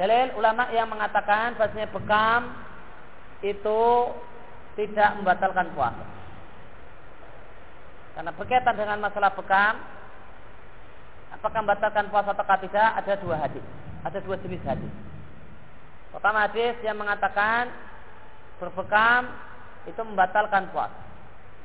dalil 0.00 0.32
ulama 0.40 0.72
yang 0.72 0.88
mengatakan 0.88 1.60
bahasanya 1.60 1.92
bekam 1.92 2.56
itu 3.44 3.80
tidak 4.80 5.20
membatalkan 5.20 5.68
puasa. 5.76 6.06
Karena 8.16 8.32
berkaitan 8.32 8.74
dengan 8.80 8.98
masalah 9.04 9.36
bekam, 9.36 9.76
apakah 11.36 11.60
membatalkan 11.60 12.08
puasa 12.08 12.32
atau 12.32 12.56
tidak? 12.64 12.90
Ada 13.04 13.12
dua 13.20 13.36
hadis, 13.44 13.64
ada 14.02 14.18
dua 14.24 14.40
jenis 14.40 14.64
hadis. 14.64 14.92
Pertama 16.08 16.48
hadis 16.48 16.74
yang 16.80 16.96
mengatakan 16.96 17.68
berbekam 18.56 19.28
itu 19.84 20.00
membatalkan 20.00 20.72
puasa. 20.72 20.98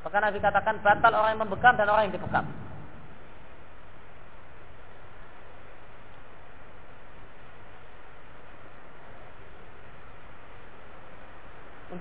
Maka 0.04 0.18
Nabi 0.20 0.44
katakan 0.44 0.84
batal 0.84 1.16
orang 1.16 1.40
yang 1.40 1.44
membekam 1.48 1.74
dan 1.80 1.88
orang 1.88 2.12
yang 2.12 2.16
dibekam. 2.20 2.44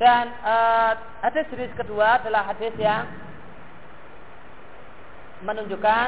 Dan 0.03 0.35
uh, 0.43 0.99
hadis 1.23 1.47
jenis 1.55 1.71
kedua 1.79 2.19
adalah 2.19 2.51
hadis 2.51 2.75
yang 2.75 3.07
menunjukkan 5.47 6.07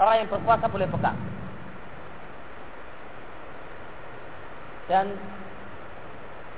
orang 0.00 0.16
yang 0.24 0.28
berpuasa 0.32 0.64
boleh 0.72 0.88
bekam. 0.88 1.12
Dan 4.88 5.12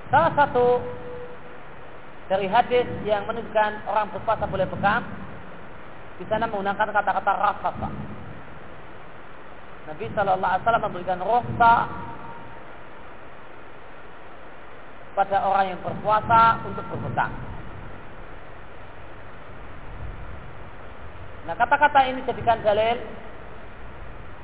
salah 0.07 0.30
satu 0.38 0.78
dari 2.30 2.47
hadis 2.47 2.86
yang 3.03 3.26
menunjukkan 3.26 3.82
orang 3.90 4.07
berpuasa 4.14 4.47
boleh 4.47 4.70
bekam 4.70 5.03
di 6.22 6.24
sana 6.30 6.47
menggunakan 6.47 6.94
kata-kata 6.94 7.32
rafasa. 7.42 7.90
Nabi 9.90 10.07
Shallallahu 10.14 10.47
Alaihi 10.47 10.62
Wasallam 10.62 10.84
memberikan 10.90 11.20
rohsa 11.26 11.74
pada 15.17 15.41
orang 15.49 15.73
yang 15.73 15.81
berpuasa 15.81 16.61
untuk 16.69 16.85
berbekam. 16.93 17.33
Nah 21.49 21.55
kata-kata 21.57 22.05
ini 22.12 22.21
jadikan 22.29 22.61
dalil 22.61 23.01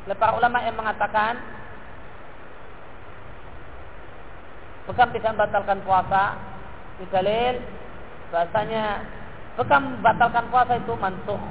oleh 0.02 0.16
para 0.18 0.32
ulama 0.34 0.64
yang 0.64 0.74
mengatakan 0.74 1.38
bekam 4.88 5.14
tidak 5.14 5.36
membatalkan 5.36 5.78
puasa 5.86 6.34
ini 6.98 7.06
dalil 7.12 7.54
bahasanya 8.34 8.84
bekam 9.54 9.98
membatalkan 9.98 10.46
puasa 10.50 10.72
itu 10.80 10.92
mansuh 10.98 11.42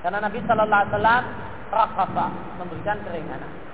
karena 0.00 0.24
Nabi 0.24 0.38
Shallallahu 0.46 0.80
Alaihi 0.80 0.92
Wasallam 0.94 1.24
rakasa 1.68 2.26
memberikan 2.56 2.98
keringanan 3.04 3.67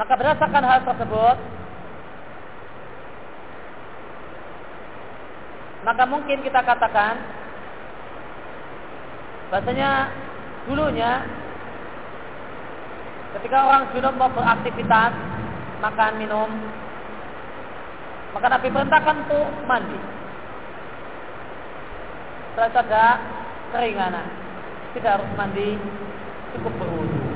Maka 0.00 0.16
berdasarkan 0.16 0.64
hal 0.64 0.80
tersebut 0.88 1.36
Maka 5.84 6.04
mungkin 6.08 6.40
kita 6.40 6.64
katakan 6.64 7.20
Bahasanya 9.52 10.08
dulunya 10.64 11.20
Ketika 13.36 13.68
orang 13.68 13.92
junub 13.92 14.16
mau 14.16 14.32
beraktivitas 14.32 15.12
Makan, 15.84 16.12
minum 16.16 16.48
Maka 18.30 18.46
Nabi 18.46 18.70
perintahkan 18.70 19.26
untuk 19.26 19.48
mandi. 19.66 19.98
Setelah 22.54 22.78
ada 22.78 23.06
keringanan. 23.74 24.26
Tidak 24.94 25.12
harus 25.18 25.30
mandi 25.34 25.74
Cukup 26.54 26.72
berwudu 26.78 27.29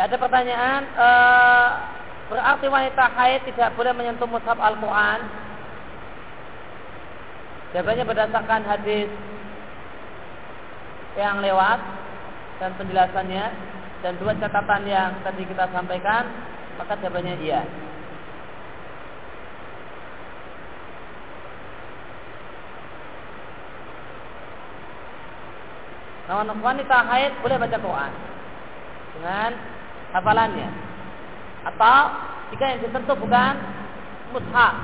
Ya 0.00 0.08
ada 0.08 0.16
pertanyaan 0.16 0.88
uh, 0.96 1.68
berarti 2.32 2.72
wanita 2.72 3.04
haid 3.20 3.44
tidak 3.52 3.76
boleh 3.76 3.92
menyentuh 3.92 4.24
mushaf 4.24 4.56
Al-Qur'an? 4.56 5.28
Jawabannya 7.76 8.08
berdasarkan 8.08 8.64
hadis 8.64 9.12
yang 11.20 11.44
lewat 11.44 11.84
dan 12.64 12.72
penjelasannya 12.80 13.44
dan 14.00 14.12
dua 14.16 14.32
catatan 14.40 14.88
yang 14.88 15.20
tadi 15.20 15.44
kita 15.44 15.68
sampaikan 15.68 16.32
maka 16.80 16.96
jawabannya 17.04 17.36
iya. 17.44 17.60
Namun 26.24 26.56
wanita 26.64 27.04
haid 27.04 27.36
boleh 27.44 27.60
baca 27.60 27.76
Quran 27.76 28.12
dengan 29.20 29.69
hafalannya. 30.14 30.68
Atau 31.66 32.00
jika 32.54 32.64
yang 32.66 32.80
disentuh 32.82 33.16
bukan 33.18 33.54
mushaf. 34.34 34.74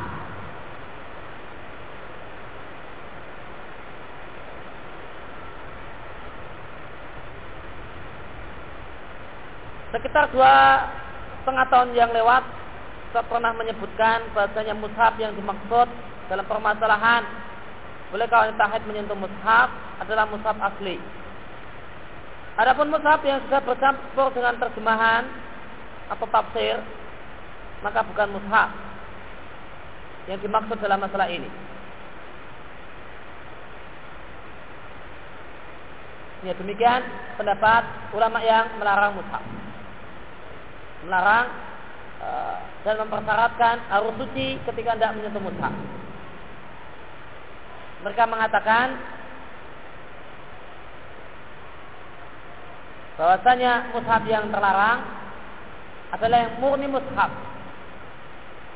Sekitar 9.94 10.28
dua 10.28 10.84
setengah 11.40 11.66
tahun 11.72 11.90
yang 11.96 12.10
lewat 12.12 12.42
saya 13.14 13.22
pernah 13.32 13.54
menyebutkan 13.56 14.28
bahasanya 14.36 14.76
mushaf 14.76 15.16
yang 15.16 15.32
dimaksud 15.32 15.88
dalam 16.28 16.44
permasalahan 16.44 17.22
bolehkah 18.12 18.44
wanita 18.44 18.64
haid 18.66 18.82
menyentuh 18.84 19.16
mushaf 19.16 19.72
adalah 20.02 20.28
mushaf 20.28 20.52
asli 20.58 21.00
Adapun 22.56 22.88
mushaf 22.88 23.20
yang 23.20 23.44
sudah 23.44 23.60
bercampur 23.60 24.32
dengan 24.32 24.56
terjemahan 24.56 25.28
atau 26.08 26.24
tafsir, 26.32 26.80
maka 27.84 28.00
bukan 28.00 28.32
mushaf 28.32 28.72
yang 30.24 30.40
dimaksud 30.40 30.80
dalam 30.80 31.04
masalah 31.04 31.28
ini. 31.28 31.52
Ya 36.48 36.56
demikian 36.56 37.04
pendapat 37.36 38.12
ulama 38.16 38.40
yang 38.40 38.80
melarang 38.80 39.20
mushaf. 39.20 39.44
Melarang 41.04 41.46
e, 42.24 42.28
dan 42.88 42.94
mempersyaratkan 43.04 43.76
harus 43.92 44.14
suci 44.16 44.56
ketika 44.64 44.96
tidak 44.96 45.12
menyentuh 45.12 45.44
mushaf. 45.44 45.74
Mereka 48.00 48.24
mengatakan 48.30 49.15
bahwasanya 53.16 53.96
mushaf 53.96 54.22
yang 54.28 54.52
terlarang 54.52 55.00
adalah 56.12 56.38
yang 56.46 56.52
murni 56.60 56.86
mushaf. 56.86 57.32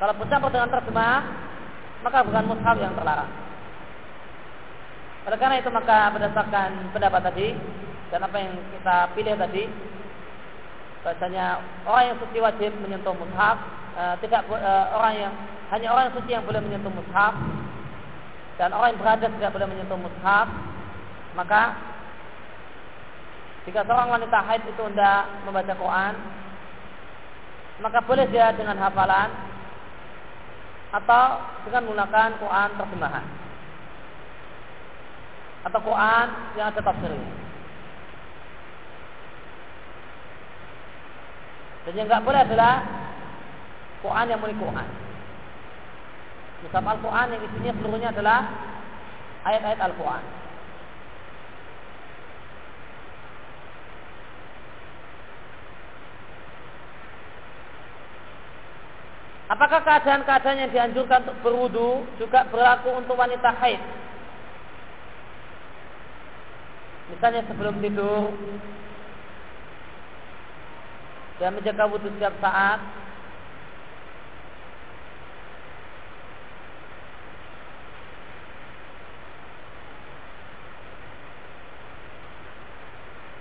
Kalau 0.00 0.16
bercampur 0.16 0.48
dengan 0.48 0.72
terjemah, 0.72 1.16
maka 2.00 2.24
bukan 2.24 2.44
mushaf 2.48 2.76
yang 2.80 2.96
terlarang. 2.96 3.28
Oleh 5.28 5.36
karena 5.36 5.60
itu 5.60 5.68
maka 5.68 6.08
berdasarkan 6.16 6.96
pendapat 6.96 7.20
tadi 7.28 7.52
dan 8.08 8.24
apa 8.24 8.36
yang 8.40 8.56
kita 8.72 8.96
pilih 9.12 9.34
tadi, 9.36 9.64
bahasanya 11.04 11.60
orang 11.84 12.04
yang 12.12 12.16
suci 12.18 12.38
wajib 12.40 12.72
menyentuh 12.80 13.12
mushaf, 13.12 13.60
e, 13.94 14.02
tidak 14.24 14.48
e, 14.48 14.72
orang 14.96 15.14
yang 15.20 15.32
hanya 15.70 15.88
orang 15.92 16.08
yang 16.08 16.16
suci 16.16 16.30
yang 16.32 16.44
boleh 16.48 16.60
menyentuh 16.64 16.90
mushaf 16.90 17.36
dan 18.56 18.72
orang 18.72 18.96
yang 18.96 19.00
berada 19.04 19.26
tidak 19.28 19.52
boleh 19.52 19.68
menyentuh 19.68 20.00
mushaf, 20.00 20.48
maka 21.36 21.76
jika 23.68 23.84
seorang 23.84 24.08
wanita 24.08 24.38
haid 24.40 24.62
itu 24.64 24.82
hendak 24.82 25.28
membaca 25.44 25.74
Quran, 25.76 26.14
maka 27.80 27.98
boleh 28.04 28.26
dia 28.32 28.52
dengan 28.56 28.76
hafalan 28.80 29.28
atau 30.90 31.24
dengan 31.68 31.82
menggunakan 31.86 32.30
Quran 32.40 32.68
terjemahan 32.76 33.26
atau 35.60 35.80
Quran 35.84 36.26
yang 36.56 36.66
ada 36.72 36.80
tafsirnya. 36.80 37.32
Dan 41.84 41.92
yang 41.96 42.06
nggak 42.08 42.24
boleh 42.24 42.40
adalah 42.44 42.74
Quran 44.00 44.26
yang 44.28 44.40
murni 44.40 44.56
Quran. 44.56 44.88
Misal 46.60 46.84
Al-Quran 46.84 47.32
yang 47.32 47.42
isinya 47.44 47.72
seluruhnya 47.80 48.08
adalah 48.12 48.40
ayat-ayat 49.48 49.80
Al-Quran. 49.80 50.24
Apakah 59.50 59.82
keadaan-keadaan 59.82 60.62
yang 60.62 60.70
dianjurkan 60.70 61.26
untuk 61.26 61.38
berwudu 61.42 62.06
juga 62.22 62.46
berlaku 62.46 62.94
untuk 62.94 63.18
wanita 63.18 63.50
haid? 63.58 63.82
Misalnya 67.10 67.42
sebelum 67.50 67.82
tidur 67.82 68.30
dan 71.42 71.58
menjaga 71.58 71.90
wudhu 71.90 72.14
setiap 72.14 72.38
saat 72.38 72.78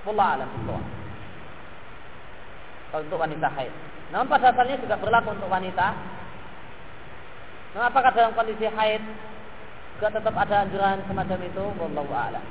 Wallah 0.10 0.42
alam 0.42 0.50
Kalau 2.90 3.06
untuk 3.06 3.22
wanita 3.22 3.48
haid 3.54 3.74
namun 4.10 4.26
pada 4.26 4.50
asalnya 4.50 4.82
juga 4.82 4.98
berlaku 4.98 5.38
untuk 5.38 5.50
wanita. 5.50 5.88
Nah, 7.78 7.86
apakah 7.86 8.10
dalam 8.10 8.34
kondisi 8.34 8.66
haid 8.66 9.02
juga 9.98 10.18
tetap 10.18 10.34
ada 10.34 10.66
anjuran 10.66 11.06
semacam 11.06 11.40
itu? 11.46 11.66
Wallahu 11.78 12.14
a'lam. 12.14 12.46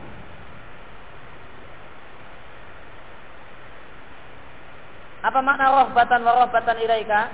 Apa 5.19 5.39
makna 5.43 5.75
rohbatan 5.83 6.23
wa 6.23 6.47
rohbatan 6.47 6.79
ilaika? 6.79 7.27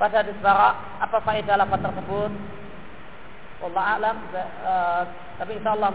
Pada 0.00 0.24
hadis 0.24 0.34
bara, 0.40 0.74
apa 1.04 1.20
faedah 1.20 1.60
lafaz 1.60 1.84
tersebut? 1.84 2.32
Wallahu 3.60 3.84
a'lam. 3.84 4.16
Uh, 4.32 5.02
tapi 5.36 5.60
insyaallah 5.60 5.92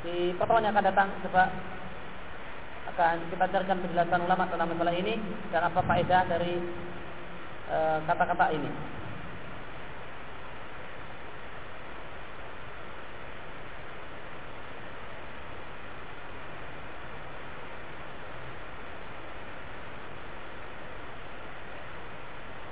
di 0.00 0.32
pertemuan 0.40 0.64
yang 0.64 0.72
akan 0.72 0.88
datang 0.88 1.12
coba 1.28 1.52
akan 2.90 3.16
kita 3.30 3.44
carikan 3.54 3.78
penjelasan 3.78 4.20
ulama 4.26 4.50
tentang 4.50 4.70
masalah 4.74 4.94
ini 4.94 5.14
dan 5.54 5.62
apa 5.70 5.80
faedah 5.86 6.22
dari 6.26 6.58
eh, 7.70 7.98
kata-kata 8.04 8.50
e, 8.50 8.56
ini. 8.58 8.70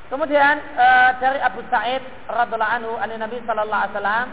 Kemudian 0.09 0.57
e, 0.59 0.89
dari 1.23 1.39
Abu 1.45 1.62
Sa'id 1.71 2.03
radhiallahu 2.27 2.75
anhu 2.81 2.93
an 2.99 3.11
Nabi 3.14 3.39
sallallahu 3.47 3.83
alaihi 3.87 3.95
wasallam 3.95 4.29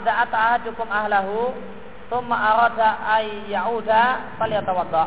idza 0.00 0.12
ata 0.24 0.36
ahadukum 0.40 0.88
ahlahu 0.88 1.52
Thumma 2.12 2.36
arada 2.36 3.00
ay 3.08 3.48
ya'uda 3.48 4.36
falyatawadda. 4.36 5.04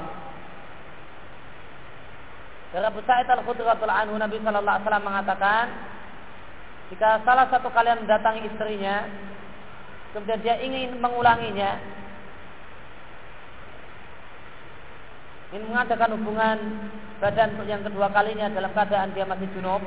Dari 2.74 2.82
Abu 2.82 2.98
Sa'id 3.06 3.30
Al-Khudri 3.30 3.62
anhu 3.62 4.18
Nabi 4.18 4.42
sallallahu 4.42 4.66
alaihi 4.66 4.86
wasallam 4.90 5.06
mengatakan, 5.06 5.66
jika 6.90 7.22
salah 7.22 7.46
satu 7.54 7.70
kalian 7.70 8.02
mendatangi 8.02 8.50
istrinya, 8.50 9.06
kemudian 10.18 10.42
dia 10.42 10.58
ingin 10.66 10.98
mengulanginya, 10.98 11.78
ingin 15.54 15.62
mengadakan 15.70 16.10
hubungan 16.18 16.58
badan 17.22 17.54
untuk 17.54 17.70
yang 17.70 17.86
kedua 17.86 18.10
kalinya 18.10 18.50
dalam 18.50 18.74
keadaan 18.74 19.14
dia 19.14 19.30
masih 19.30 19.46
junub, 19.54 19.86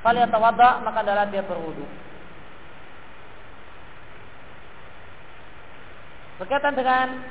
falyatawadda 0.00 0.80
maka 0.80 1.04
adalah 1.04 1.28
dia 1.28 1.44
berwudu. 1.44 1.84
Berkaitan 6.38 6.74
dengan 6.74 7.22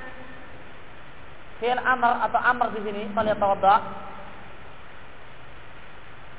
fi'il 1.60 1.80
amr 1.80 2.24
atau 2.28 2.40
amr 2.40 2.68
di 2.76 2.80
sini, 2.88 3.04
falyatawadda. 3.12 3.76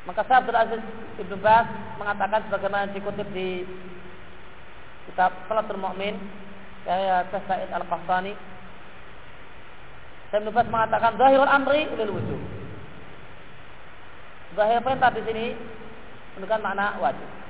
Maka 0.04 0.20
Syekh 0.28 0.38
Abdul 0.44 0.60
Aziz 0.60 0.82
Ibnu 1.16 1.36
Bas 1.40 1.64
mengatakan 1.96 2.44
sebagaimana 2.48 2.92
dikutip 2.92 3.24
di 3.32 3.64
kitab 5.08 5.32
Salatul 5.48 5.80
Mu'min 5.80 6.16
karya 6.84 7.24
Syekh 7.32 7.44
Said 7.48 7.72
Al-Qahtani. 7.72 8.36
Syekh 10.28 10.40
Ibnu 10.44 10.52
Bas 10.52 10.68
mengatakan 10.68 11.16
zahirul 11.16 11.48
amri 11.48 11.88
lil 11.96 12.12
wujub. 12.12 12.40
Zahir 14.54 14.84
perintah 14.84 15.10
di 15.10 15.22
sini 15.24 15.46
menunjukkan 16.36 16.60
makna 16.60 17.00
wajib. 17.00 17.43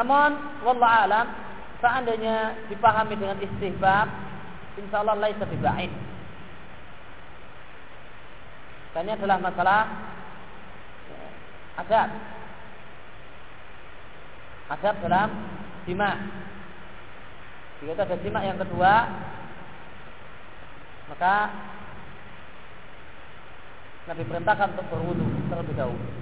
Namun, 0.00 0.32
wallah 0.64 1.04
alam, 1.04 1.26
seandainya 1.84 2.56
dipahami 2.72 3.20
dengan 3.20 3.36
istihbab, 3.36 4.08
insya 4.80 5.04
Allah 5.04 5.20
laisa 5.20 5.44
biba'in. 5.44 5.92
Dan 8.96 9.04
ini 9.04 9.12
adalah 9.12 9.36
masalah 9.44 9.80
ya, 11.04 11.20
adab. 11.84 12.08
Adab 14.72 14.94
dalam 15.04 15.28
jima. 15.84 16.16
Jika 17.84 18.00
ada 18.00 18.16
jima 18.24 18.40
yang 18.40 18.56
kedua, 18.56 19.04
maka 21.12 21.34
Nabi 24.08 24.22
perintahkan 24.24 24.80
untuk 24.80 24.88
berwudu 24.88 25.28
terlebih 25.52 25.76
dahulu. 25.76 26.19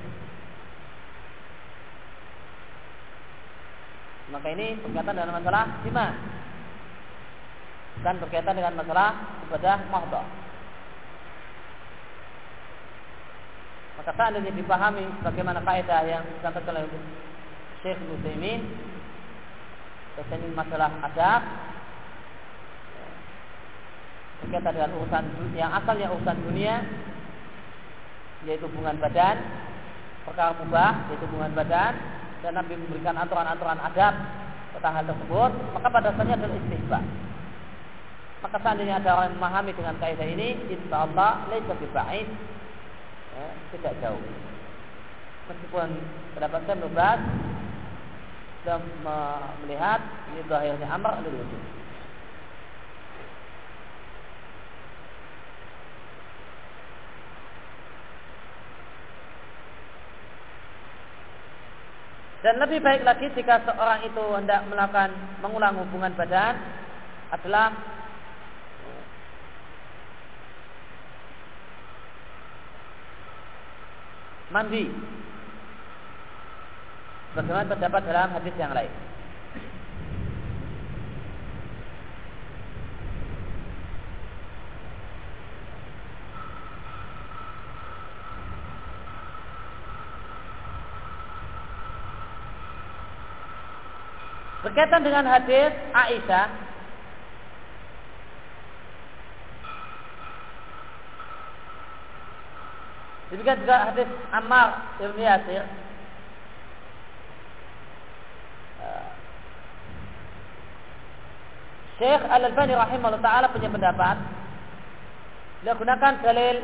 Maka 4.29 4.47
ini 4.53 4.77
berkaitan 4.85 5.17
dengan 5.17 5.41
masalah 5.41 5.65
jima 5.81 6.07
dan 8.05 8.15
berkaitan 8.21 8.55
dengan 8.55 8.75
masalah 8.77 9.11
ibadah 9.49 9.77
mahdoh. 9.89 10.27
Maka 13.99 14.11
seandainya 14.15 14.53
dipahami 14.55 15.05
bagaimana 15.25 15.65
kaidah 15.65 16.01
yang 16.07 16.23
disampaikan 16.39 16.77
oleh 16.77 16.87
Syekh 17.81 17.99
Muslimin 18.05 18.63
tentang 20.19 20.51
masalah 20.55 20.91
adab 21.03 21.43
berkaitan 24.45 24.73
dengan 24.77 24.93
urusan 25.03 25.25
yang 25.59 25.71
asalnya 25.75 26.15
urusan 26.15 26.39
dunia 26.47 26.75
yaitu 28.47 28.71
hubungan 28.71 28.95
badan 29.03 29.37
perkara 30.23 30.55
mubah 30.63 31.11
yaitu 31.11 31.25
hubungan 31.27 31.53
badan 31.59 32.18
dan 32.45 32.53
Nabi 32.55 32.75
memberikan 32.79 33.19
aturan-aturan 33.19 33.79
adab 33.83 34.15
tentang 34.77 34.93
hal 34.95 35.05
tersebut 35.07 35.51
maka 35.75 35.87
pada 35.91 36.05
dasarnya 36.13 36.35
adalah 36.39 36.57
istihbah 36.57 37.05
maka 38.39 38.57
seandainya 38.63 39.03
ada 39.03 39.19
orang 39.19 39.35
yang 39.35 39.39
memahami 39.43 39.73
dengan 39.75 39.99
kaidah 39.99 40.29
ini 40.31 40.55
insya 40.71 41.11
Allah 41.11 41.43
laisa 41.51 41.75
biba'id. 41.75 42.29
Ya, 43.35 43.49
tidak 43.75 43.95
jauh. 43.99 44.23
Meskipun 45.51 45.89
pendapat 46.39 46.61
saya 46.67 47.19
dan 48.67 48.83
melihat 49.65 50.01
ini 50.35 50.41
akhirnya 50.45 50.89
amar 50.93 51.19
wujud 51.25 51.78
Dan 62.39 62.63
lebih 62.63 62.79
baik 62.79 63.03
lagi 63.03 63.27
jika 63.35 63.67
seorang 63.67 64.07
itu 64.07 64.23
hendak 64.31 64.63
melakukan 64.71 65.11
mengulang 65.43 65.75
hubungan 65.83 66.15
badan 66.15 66.55
adalah 67.35 67.75
mandi. 74.55 74.87
Bagaimana 77.35 77.67
terdapat 77.75 78.03
dalam 78.07 78.31
hadis 78.39 78.55
yang 78.55 78.71
lain. 78.71 79.08
Berkaitan 94.59 95.07
dengan 95.07 95.23
hadis 95.23 95.71
Aisyah. 95.95 96.49
Demikian 103.29 103.61
juga 103.61 103.77
hadis 103.93 104.09
Ammar 104.33 104.69
Ibn 104.99 105.19
Yasir. 105.21 105.65
Syekh 111.99 112.23
Al-Albani 112.31 112.75
rahimahullah 112.79 113.23
ta'ala 113.23 113.47
punya 113.51 113.69
pendapat. 113.69 114.17
Dia 115.67 115.75
gunakan 115.75 116.13
dalil 116.23 116.63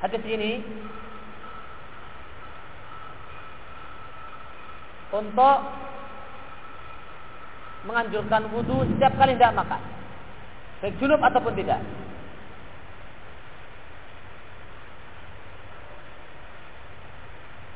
Hadis 0.00 0.24
ini 0.24 0.64
untuk 5.10 5.58
menganjurkan 7.82 8.46
wudhu 8.54 8.86
setiap 8.94 9.16
kali 9.18 9.34
tidak 9.34 9.56
makan, 9.56 9.82
baik 10.84 10.94
junub 11.00 11.18
ataupun 11.18 11.54
tidak. 11.56 11.80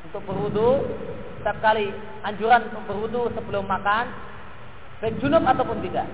Untuk 0.05 0.21
berwudhu 0.23 0.69
setiap 1.41 1.57
kali 1.59 1.91
anjuran 2.23 2.71
untuk 2.71 2.83
berwudhu 2.87 3.21
sebelum 3.35 3.65
makan, 3.67 4.13
baik 5.03 5.19
junub 5.19 5.43
ataupun 5.43 5.81
tidak. 5.83 6.07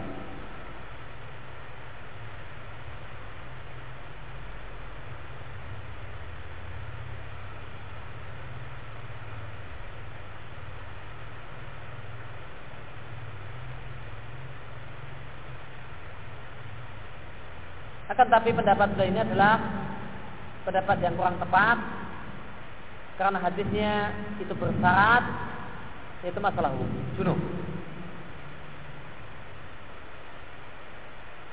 Akan 18.21 18.37
tapi 18.37 18.53
pendapat 18.53 18.93
beliau 18.93 19.09
ini 19.09 19.17
adalah 19.17 19.57
pendapat 20.61 20.93
yang 21.01 21.17
kurang 21.17 21.41
tepat 21.41 21.73
karena 23.17 23.41
hadisnya 23.41 24.13
itu 24.37 24.53
bersyarat 24.53 25.25
yaitu 26.21 26.37
masalah 26.37 26.69
junub. 27.17 27.41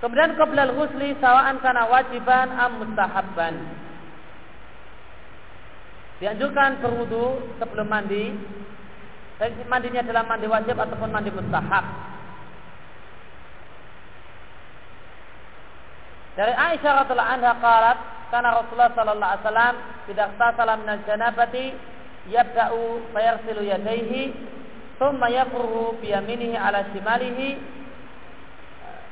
Kemudian 0.05 0.37
qoblal 0.37 0.77
ghusli 0.77 1.17
sawaan 1.25 1.57
kana 1.65 1.89
wajiban 1.89 2.53
am 2.53 2.85
mustahabban. 2.85 3.65
Dianjurkan 6.21 6.85
berwudu 6.85 7.57
sebelum 7.57 7.89
mandi. 7.89 8.37
Baik 9.41 9.57
mandinya 9.73 10.05
adalah 10.05 10.29
mandi 10.29 10.45
wajib 10.45 10.77
ataupun 10.77 11.17
mandi 11.17 11.33
mustahab. 11.33 12.18
Dari 16.39 16.55
Aisyah 16.55 17.03
radhiallahu 17.03 17.33
anha 17.35 17.53
qalat 17.59 17.99
karena 18.31 18.63
Rasulullah 18.63 18.95
sallallahu 18.95 19.27
alaihi 19.35 19.43
wasallam 19.43 19.75
tidak 20.07 20.29
tasala 20.39 20.79
min 20.79 21.03
janabati 21.03 21.67
yabda'u 22.31 23.11
fayarsilu 23.11 23.67
yadayhi 23.67 24.31
thumma 25.03 25.27
yafruhu 25.35 25.99
bi 25.99 26.15
yaminihi 26.15 26.55
ala 26.55 26.87
shimalihi 26.95 27.59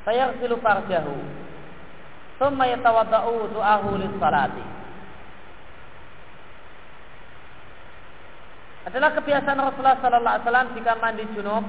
fayarsilu 0.06 0.62
farjahu 0.62 1.18
thumma 2.38 2.70
yatawadda'u 2.70 3.50
du'ahu 3.50 3.88
lis-salati. 4.06 4.64
Adalah 8.86 9.18
kebiasaan 9.18 9.58
Rasulullah 9.58 9.98
sallallahu 9.98 10.30
alaihi 10.30 10.46
wasallam 10.46 10.68
jika 10.78 10.92
mandi 11.02 11.26
junub 11.34 11.66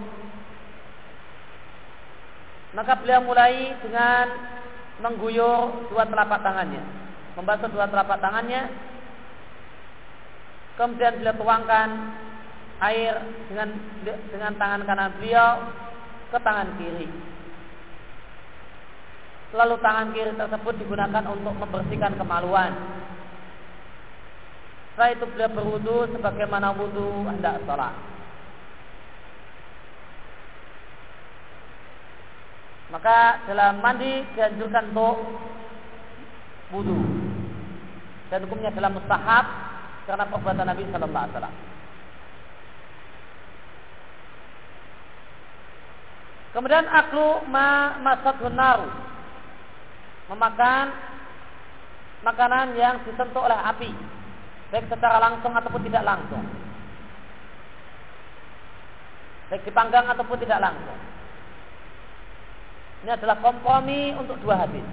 maka 2.78 2.94
beliau 3.02 3.26
mulai 3.26 3.74
dengan 3.82 4.57
mengguyur 5.02 5.90
dua 5.94 6.04
telapak 6.10 6.42
tangannya, 6.42 6.84
membasuh 7.38 7.70
dua 7.70 7.86
telapak 7.86 8.18
tangannya, 8.18 8.70
kemudian 10.78 11.22
beliau 11.22 11.38
tuangkan 11.38 11.90
air 12.78 13.14
dengan 13.50 13.70
dengan 14.06 14.54
tangan 14.58 14.82
kanan 14.86 15.12
beliau 15.18 15.50
ke 16.30 16.38
tangan 16.42 16.70
kiri. 16.78 17.08
Lalu 19.56 19.76
tangan 19.80 20.12
kiri 20.12 20.34
tersebut 20.36 20.74
digunakan 20.76 21.24
untuk 21.32 21.56
membersihkan 21.56 22.20
kemaluan. 22.20 22.74
Setelah 24.94 25.14
itu 25.14 25.26
beliau 25.30 25.52
berwudu 25.54 25.98
sebagaimana 26.18 26.74
wudu 26.74 27.30
hendak 27.30 27.62
sholat. 27.70 28.17
Maka 32.88 33.44
dalam 33.52 33.84
mandi 33.84 34.24
dianjurkan 34.32 34.96
untuk 34.96 35.18
wudhu 36.72 37.00
dan 38.32 38.44
hukumnya 38.48 38.72
dalam 38.72 38.96
mustahab 38.96 39.46
karena 40.08 40.24
perbuatan 40.28 40.68
Nabi 40.68 40.84
Sallallahu 40.88 41.24
Alaihi 41.28 41.36
Wasallam. 41.36 41.58
Kemudian 46.56 46.86
aklu 46.90 47.28
ma 47.52 48.00
naru 48.56 48.90
memakan 50.32 50.86
makanan 52.26 52.74
yang 52.74 53.04
disentuh 53.06 53.46
oleh 53.46 53.60
api 53.62 53.92
baik 54.74 54.90
secara 54.92 55.22
langsung 55.22 55.54
ataupun 55.56 55.86
tidak 55.88 56.04
langsung. 56.04 56.44
baik 59.48 59.64
dipanggang 59.64 60.04
ataupun 60.12 60.38
tidak 60.44 60.60
langsung. 60.60 61.00
Ini 63.06 63.14
adalah 63.14 63.38
kompromi 63.38 64.14
untuk 64.18 64.42
dua 64.42 64.66
hadis. 64.66 64.86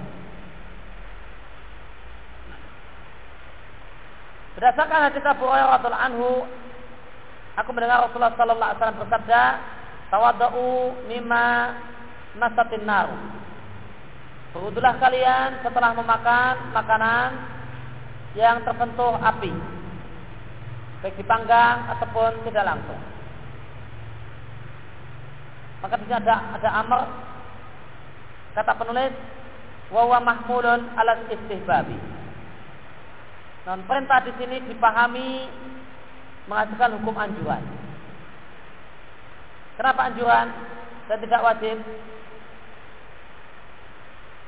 Berdasarkan 4.55 5.11
hadis 5.11 5.25
Abu 5.25 5.43
Hurairah 5.43 5.83
anhu, 5.83 6.47
aku 7.59 7.69
mendengar 7.75 8.07
Rasulullah 8.07 8.37
sallallahu 8.39 8.69
alaihi 8.71 8.79
wasallam 8.79 9.01
bersabda, 9.03 9.41
"Tawaddu 10.13 10.67
mimma 11.11 11.47
masatin 12.39 12.87
nar." 12.87 13.11
Berwudulah 14.55 14.95
kalian 14.95 15.59
setelah 15.59 15.91
memakan 15.91 16.71
makanan 16.71 17.29
yang 18.39 18.63
tersentuh 18.63 19.19
api. 19.19 19.51
Baik 21.03 21.19
dipanggang 21.19 21.91
ataupun 21.91 22.39
tidak 22.47 22.63
langsung. 22.63 23.01
Maka 25.83 25.99
di 25.99 26.07
sini 26.07 26.15
ada 26.15 26.35
ada 26.55 26.69
amr 26.79 26.99
kata 28.55 28.71
penulis 28.79 29.13
wa 29.91 30.17
mahmulun 30.23 30.81
ala 30.95 31.27
istihbabi. 31.29 31.99
Non 33.67 33.83
perintah 33.83 34.23
di 34.23 34.31
sini 34.39 34.63
dipahami 34.65 35.49
menghasilkan 36.47 36.95
hukum 37.01 37.17
anjuran. 37.17 37.61
Kenapa 39.75 40.07
anjuran 40.07 40.47
dan 41.11 41.17
tidak 41.19 41.41
wajib? 41.43 41.77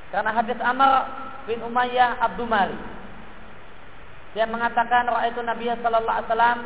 Karena 0.07 0.31
hadis 0.31 0.59
Amr 0.63 0.91
bin 1.49 1.59
Umayyah 1.65 2.23
Abdul 2.23 2.47
Malik. 2.47 2.79
Dia 4.31 4.47
mengatakan 4.47 5.09
itu 5.27 5.41
Nabi 5.43 5.65
sallallahu 5.81 6.15
alaihi 6.15 6.29
wasallam 6.29 6.59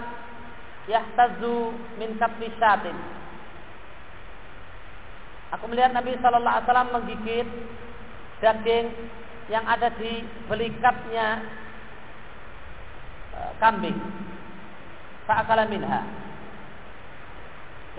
yahtazu 0.92 1.58
min 1.98 2.20
kabli 2.20 2.52
syatin. 2.60 3.21
Aku 5.58 5.68
melihat 5.68 5.92
Nabi 5.92 6.16
sallallahu 6.20 6.56
alaihi 6.56 6.68
wasallam 6.68 6.92
menggigit 6.96 7.48
daging 8.40 8.86
yang 9.52 9.68
ada 9.68 9.92
di 10.00 10.24
belikatnya 10.48 11.44
e, 13.36 13.40
kambing. 13.60 14.00
Fa'akala 15.28 15.68
minha. 15.68 16.08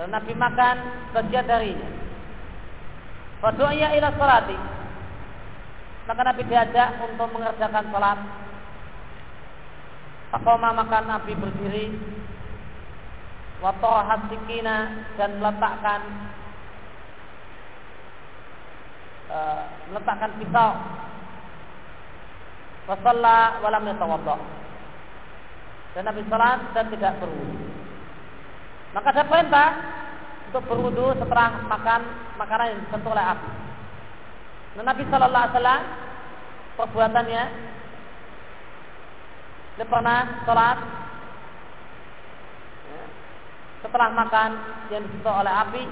Dan 0.01 0.09
Nabi 0.09 0.33
makan 0.33 0.77
bagian 1.13 1.45
darinya. 1.45 1.91
Fadu'ya 3.45 3.93
ila 4.01 4.09
salati 4.17 4.59
maka 6.03 6.21
Nabi 6.27 6.43
diajak 6.51 6.99
untuk 6.99 7.31
mengerjakan 7.31 7.87
sholat. 7.95 8.19
Pakoma 10.35 10.75
maka 10.75 10.99
Nabi 11.07 11.33
berdiri. 11.39 11.87
Watohat 13.63 14.27
sikina 14.27 15.07
dan 15.15 15.39
meletakkan 15.39 16.03
uh, 19.31 19.63
meletakkan 19.93 20.35
pisau. 20.41 20.73
Wasalla 22.91 23.63
walam 23.63 23.87
yatawadda. 23.87 24.37
Dan 25.93 26.09
Nabi 26.09 26.25
sholat 26.27 26.59
dan 26.73 26.89
tidak 26.89 27.21
berwudu. 27.21 27.57
Maka 28.97 29.09
ada 29.13 29.25
perintah 29.29 29.69
untuk 30.53 30.69
berwudu 30.69 31.17
setelah 31.17 31.65
makan 31.65 32.01
makanan 32.37 32.71
yang 32.77 32.81
disentuh 32.85 33.13
oleh 33.13 33.25
api. 33.25 33.51
Nah, 34.73 34.85
Nabi 34.85 35.03
Shallallahu 35.09 35.45
Alaihi 35.45 35.57
Wasallam 35.57 35.83
perbuatannya 36.77 37.43
dia 39.73 39.87
pernah 39.89 40.45
sholat 40.45 40.79
ya, 42.85 43.05
setelah 43.81 44.09
makan 44.13 44.51
yang 44.93 45.03
disentuh 45.09 45.35
oleh 45.41 45.53
api 45.53 45.83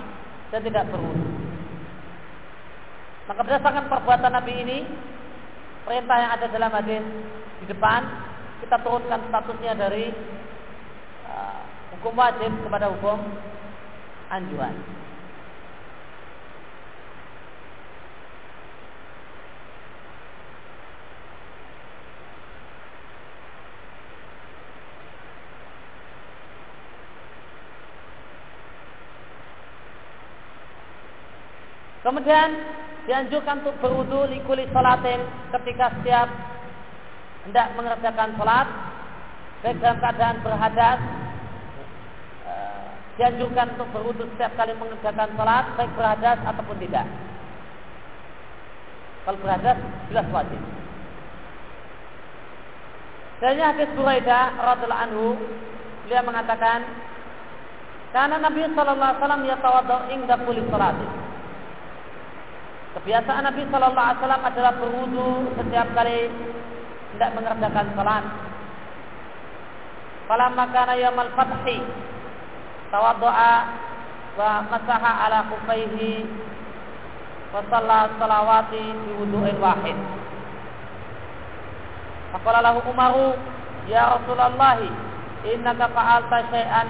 dan 0.52 0.60
tidak 0.60 0.84
berwudu. 0.92 1.39
Maka 3.30 3.46
berdasarkan 3.46 3.86
perbuatan 3.86 4.34
Nabi 4.34 4.54
ini, 4.58 4.78
perintah 5.86 6.18
yang 6.18 6.34
ada 6.34 6.46
dalam 6.50 6.66
hadis 6.74 6.98
di 7.62 7.66
depan 7.70 8.02
kita 8.58 8.82
turunkan 8.82 9.22
statusnya 9.30 9.78
dari 9.78 10.10
uh, 11.30 11.62
hukum 11.94 12.18
wajib 12.18 12.50
kepada 12.66 12.90
hukum 12.90 13.22
anjuran. 14.34 14.74
Kemudian 32.02 32.79
dianjurkan 33.10 33.66
untuk 33.66 33.74
berwudu 33.82 34.30
likuli 34.30 34.70
salatin 34.70 35.18
ketika 35.58 35.90
setiap 35.98 36.30
hendak 37.42 37.74
mengerjakan 37.74 38.38
salat 38.38 38.70
baik 39.66 39.82
dalam 39.82 39.98
keadaan 39.98 40.38
berhadas 40.46 40.98
eh, 42.46 42.86
dianjurkan 43.18 43.74
untuk 43.74 43.90
berwudu 43.90 44.30
setiap 44.30 44.54
kali 44.54 44.78
mengerjakan 44.78 45.26
salat 45.34 45.64
baik 45.74 45.90
berhadas 45.98 46.38
ataupun 46.54 46.78
tidak. 46.86 47.06
Kalau 49.26 49.42
berhadas 49.42 49.76
jelas 50.06 50.26
wajib. 50.30 50.62
Dan 53.42 53.58
hadis 53.58 53.90
Buraidah 53.98 54.54
radhiallahu 54.54 55.04
anhu 55.10 55.26
beliau 56.06 56.22
mengatakan 56.30 56.86
karena 58.14 58.38
Nabi 58.38 58.70
sallallahu 58.70 59.02
alaihi 59.02 59.18
wasallam 59.18 59.44
yatawaddu 59.50 59.96
inda 60.14 60.34
kulli 60.46 60.62
salatin 60.70 61.29
Kebiasaan 62.90 63.46
Nabi 63.46 63.62
Shallallahu 63.70 64.02
Alaihi 64.02 64.18
Wasallam 64.18 64.44
adalah 64.50 64.72
berwudu 64.82 65.28
setiap 65.54 65.86
kali 65.94 66.26
tidak 67.14 67.30
mengerjakan 67.38 67.86
salat. 67.94 68.24
Falamma 70.26 70.64
kana 70.74 70.94
yaumul 70.98 71.30
fathi 71.38 71.78
tawaddu'a 72.90 73.54
wa 74.34 74.50
masaha 74.66 75.12
ala 75.26 75.46
kufaihi 75.54 76.26
wa 77.54 77.62
shalla 77.70 78.10
salawati 78.18 78.82
bi 78.82 79.10
wudu'in 79.22 79.58
wahid. 79.62 79.98
Faqala 82.34 82.58
lahu 82.62 82.82
Umaru 82.90 83.38
ya 83.86 84.18
Rasulullah 84.18 84.82
innaka 85.46 85.86
fa'alta 85.94 86.42
syai'an 86.50 86.88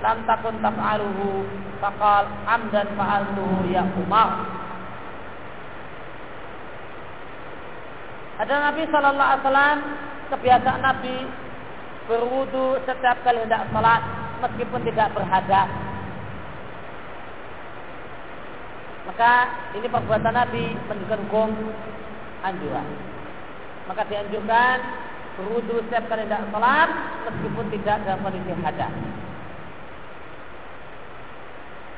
lam 0.00 0.24
takun 0.24 0.56
taf'aluhu 0.64 1.44
faqal 1.84 2.32
amdan 2.48 2.88
fa'altuhu 2.96 3.68
ya 3.68 3.84
Umar 3.96 4.63
Ada 8.34 8.54
Nabi 8.70 8.82
Shallallahu 8.90 9.30
Alaihi 9.30 9.42
Wasallam 9.46 9.78
kebiasaan 10.34 10.82
Nabi 10.82 11.16
berwudu 12.10 12.82
setiap 12.82 13.22
kali 13.22 13.46
hendak 13.46 13.70
sholat 13.70 14.02
meskipun 14.42 14.80
tidak 14.82 15.14
berhadas. 15.14 15.70
Maka 19.06 19.32
ini 19.78 19.86
perbuatan 19.86 20.34
Nabi 20.34 20.64
menunjukkan 20.90 21.20
hukum 21.30 21.50
anjuran. 22.42 22.88
Maka 23.86 24.02
dianjurkan 24.10 24.76
berwudu 25.38 25.86
setiap 25.86 26.10
kali 26.10 26.26
hendak 26.26 26.42
sholat 26.50 26.88
meskipun 27.30 27.66
tidak 27.70 28.02
dalam 28.02 28.18
kondisi 28.18 28.50
hadas. 28.66 28.94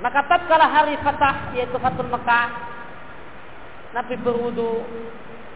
Maka 0.04 0.20
tatkala 0.28 0.68
hari 0.68 1.00
Fatah 1.00 1.56
yaitu 1.56 1.80
Fatul 1.80 2.12
Mekah 2.12 2.48
Nabi 3.96 4.14
berwudu 4.20 4.84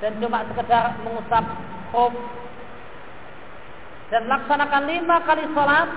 dan 0.01 0.17
cuma 0.17 0.45
sekedar 0.49 0.97
mengusap 1.05 1.45
khuf 1.93 2.13
dan 4.11 4.27
laksanakan 4.27 4.83
lima 4.91 5.17
kali 5.23 5.45
sholat 5.55 5.89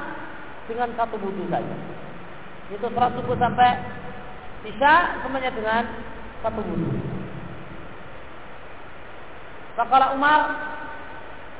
dengan 0.69 0.89
satu 0.93 1.15
wudhu 1.17 1.49
saja. 1.49 1.75
Itu 2.69 2.85
sholat 2.87 3.11
subuh 3.17 3.35
sampai 3.39 3.71
isya 4.69 5.23
semuanya 5.25 5.51
dengan 5.51 5.83
satu 6.45 6.61
wudhu. 6.61 6.93
Maka 9.73 10.13
Umar 10.13 10.41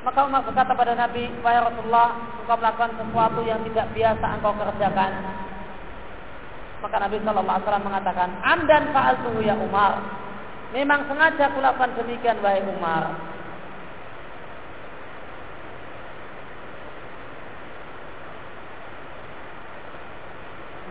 maka 0.04 0.20
Umar 0.28 0.44
berkata 0.44 0.76
pada 0.76 0.92
Nabi, 0.92 1.32
Wahai 1.40 1.64
Rasulullah, 1.64 2.12
engkau 2.44 2.60
melakukan 2.60 2.92
sesuatu 3.00 3.40
yang 3.48 3.64
tidak 3.72 3.88
biasa 3.96 4.24
engkau 4.36 4.52
kerjakan. 4.52 5.12
Maka 6.84 6.96
Nabi 7.00 7.16
Shallallahu 7.24 7.56
Alaihi 7.56 7.64
Wasallam 7.64 7.86
mengatakan, 7.88 8.28
Amdan 8.44 8.84
fa'altuhu 8.92 9.40
ya 9.40 9.56
Umar. 9.56 10.04
Memang 10.72 11.04
sengaja 11.10 11.52
kulakukan 11.52 11.92
demikian 12.00 12.40
wahai 12.40 12.64
Umar. 12.64 13.34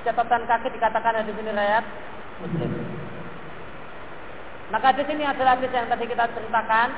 catatan 0.03 0.43
kaki 0.43 0.67
dikatakan 0.75 1.23
di 1.23 1.31
sini 1.31 1.51
rakyat 1.55 1.85
muslim. 2.43 2.71
Maka 4.69 4.87
di 4.99 5.03
sini 5.07 5.23
adalah 5.23 5.55
hadis 5.55 5.71
yang 5.71 5.87
tadi 5.87 6.05
kita 6.09 6.27
ceritakan 6.35 6.89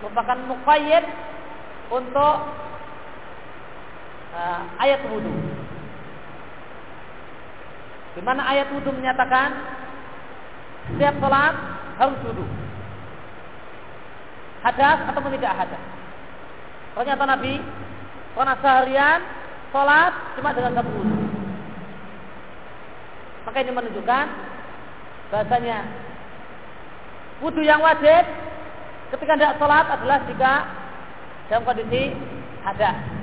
merupakan 0.00 0.38
muqayyid 0.46 1.04
untuk 1.90 2.34
uh, 4.32 4.62
ayat 4.80 5.00
wudhu. 5.10 5.32
Di 8.16 8.22
mana 8.24 8.46
ayat 8.46 8.72
wudhu 8.72 8.94
menyatakan 8.94 9.58
setiap 10.94 11.14
sholat 11.20 11.54
harus 11.98 12.18
wudhu. 12.24 12.46
Hadas 14.64 14.98
atau 15.12 15.30
tidak 15.30 15.54
hadas. 15.54 15.82
Ternyata 16.96 17.24
Nabi 17.28 17.54
pernah 18.34 18.56
seharian 18.58 19.18
sholat 19.70 20.12
cuma 20.38 20.50
dengan 20.56 20.72
satu 20.78 20.90
wudhu. 20.90 21.18
Maka 23.48 23.58
ini 23.64 23.72
menunjukkan 23.72 24.26
bahasanya 25.28 25.78
wudhu 27.44 27.62
yang 27.64 27.80
wajib 27.84 28.24
ketika 29.14 29.32
tidak 29.36 29.56
sholat 29.60 29.86
adalah 29.88 30.18
jika 30.28 30.52
dalam 31.48 31.64
kondisi 31.64 32.12
hadas. 32.64 33.17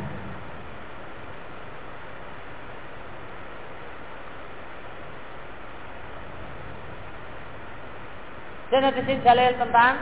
Dan 8.73 8.81
ada 8.81 8.99
sini 9.01 9.21
dalil 9.21 9.53
tentang 9.61 9.93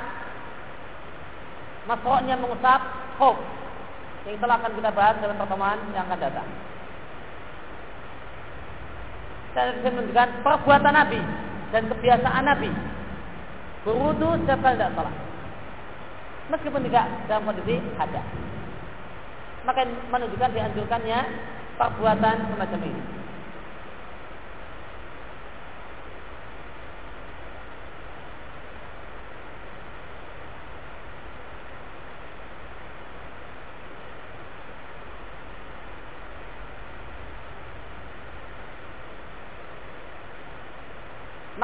masuknya 1.84 2.39
mengusap 2.39 2.82
khuf 3.20 3.38
yang 4.24 4.39
telah 4.39 4.55
akan 4.55 4.72
kita 4.80 4.91
bahas 4.95 5.16
dalam 5.20 5.36
pertemuan 5.36 5.80
yang 5.91 6.07
akan 6.07 6.20
datang. 6.20 6.49
Dan 9.53 9.66
bisa 9.78 9.89
menunjukkan 9.91 10.30
perbuatan 10.41 10.93
Nabi 10.95 11.22
dan 11.76 11.84
kebiasaan 11.91 12.43
Nabi 12.47 12.72
berwudu 13.84 14.39
setiap 14.41 14.59
kali 14.64 14.80
tidak 14.80 14.95
salah. 14.95 15.16
Meskipun 16.51 16.82
tidak 16.88 17.05
dalam 17.28 17.43
kondisi 17.47 17.76
ada. 17.99 18.22
Maka 19.64 19.88
menunjukkan 20.11 20.51
dianjurkannya 20.55 21.20
perbuatan 21.80 22.36
semacam 22.51 22.80
ini. 22.84 23.22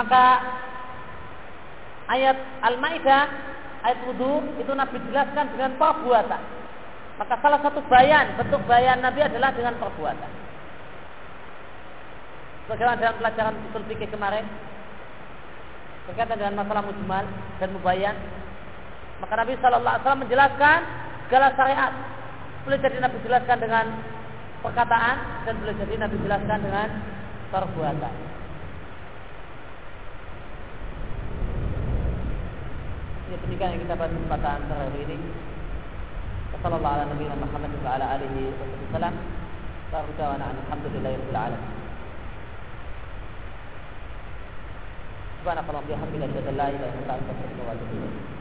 Maka 0.09 0.41
ayat 2.09 2.33
Al-Maidah, 2.65 3.29
ayat 3.85 4.09
wudhu 4.09 4.41
itu 4.57 4.73
Nabi 4.73 4.97
jelaskan 5.05 5.53
dengan 5.53 5.77
perbuatan. 5.77 6.41
Maka 7.21 7.37
salah 7.37 7.61
satu 7.61 7.77
bayan, 7.85 8.33
bentuk 8.33 8.57
bayan 8.65 9.05
Nabi 9.05 9.21
adalah 9.21 9.53
dengan 9.53 9.77
perbuatan. 9.77 10.31
Bagaimana 12.73 12.97
dalam 12.97 13.21
pelajaran 13.21 13.53
usul 13.69 13.85
fikih 13.85 14.09
kemarin 14.09 14.49
berkaitan 16.09 16.41
dengan 16.41 16.57
masalah 16.57 16.89
mujmal 16.89 17.25
dan 17.61 17.69
mubayan, 17.69 18.17
maka 19.21 19.45
Nabi 19.45 19.61
Wasallam 19.61 20.25
menjelaskan 20.25 20.79
segala 21.29 21.53
syariat. 21.53 21.93
Boleh 22.65 22.81
jadi 22.81 22.97
Nabi 22.97 23.17
jelaskan 23.21 23.57
dengan 23.61 23.85
perkataan 24.65 25.45
dan 25.45 25.53
boleh 25.61 25.77
jadi 25.77 26.01
Nabi 26.01 26.17
jelaskan 26.17 26.59
dengan 26.65 26.89
perbuatan. 27.53 28.28
Ya 33.29 33.37
demikian 33.45 33.77
yang 33.77 33.81
kita 33.85 33.93
bahas 33.93 34.09
kesempatan 34.09 34.65
terakhir 34.65 35.05
ini. 35.05 35.17
Wassalamualaikum 36.49 37.13
warahmatullahi 37.13 37.45
wabarakatuh. 37.45 37.85
Wa 37.85 37.91
ala 37.93 38.05
alihi. 38.17 38.43
Wa 38.89 38.97
alhamdulillahirabbil 40.49 41.37
alamin. 41.37 41.73
Subhanallahi 45.39 45.77
wa 45.77 45.85
bihamdihi, 45.85 46.19
la 46.57 46.65
ilaha 46.73 46.97
illa 46.99 47.13
anta, 47.21 47.31
astaghfiruka. 47.37 48.38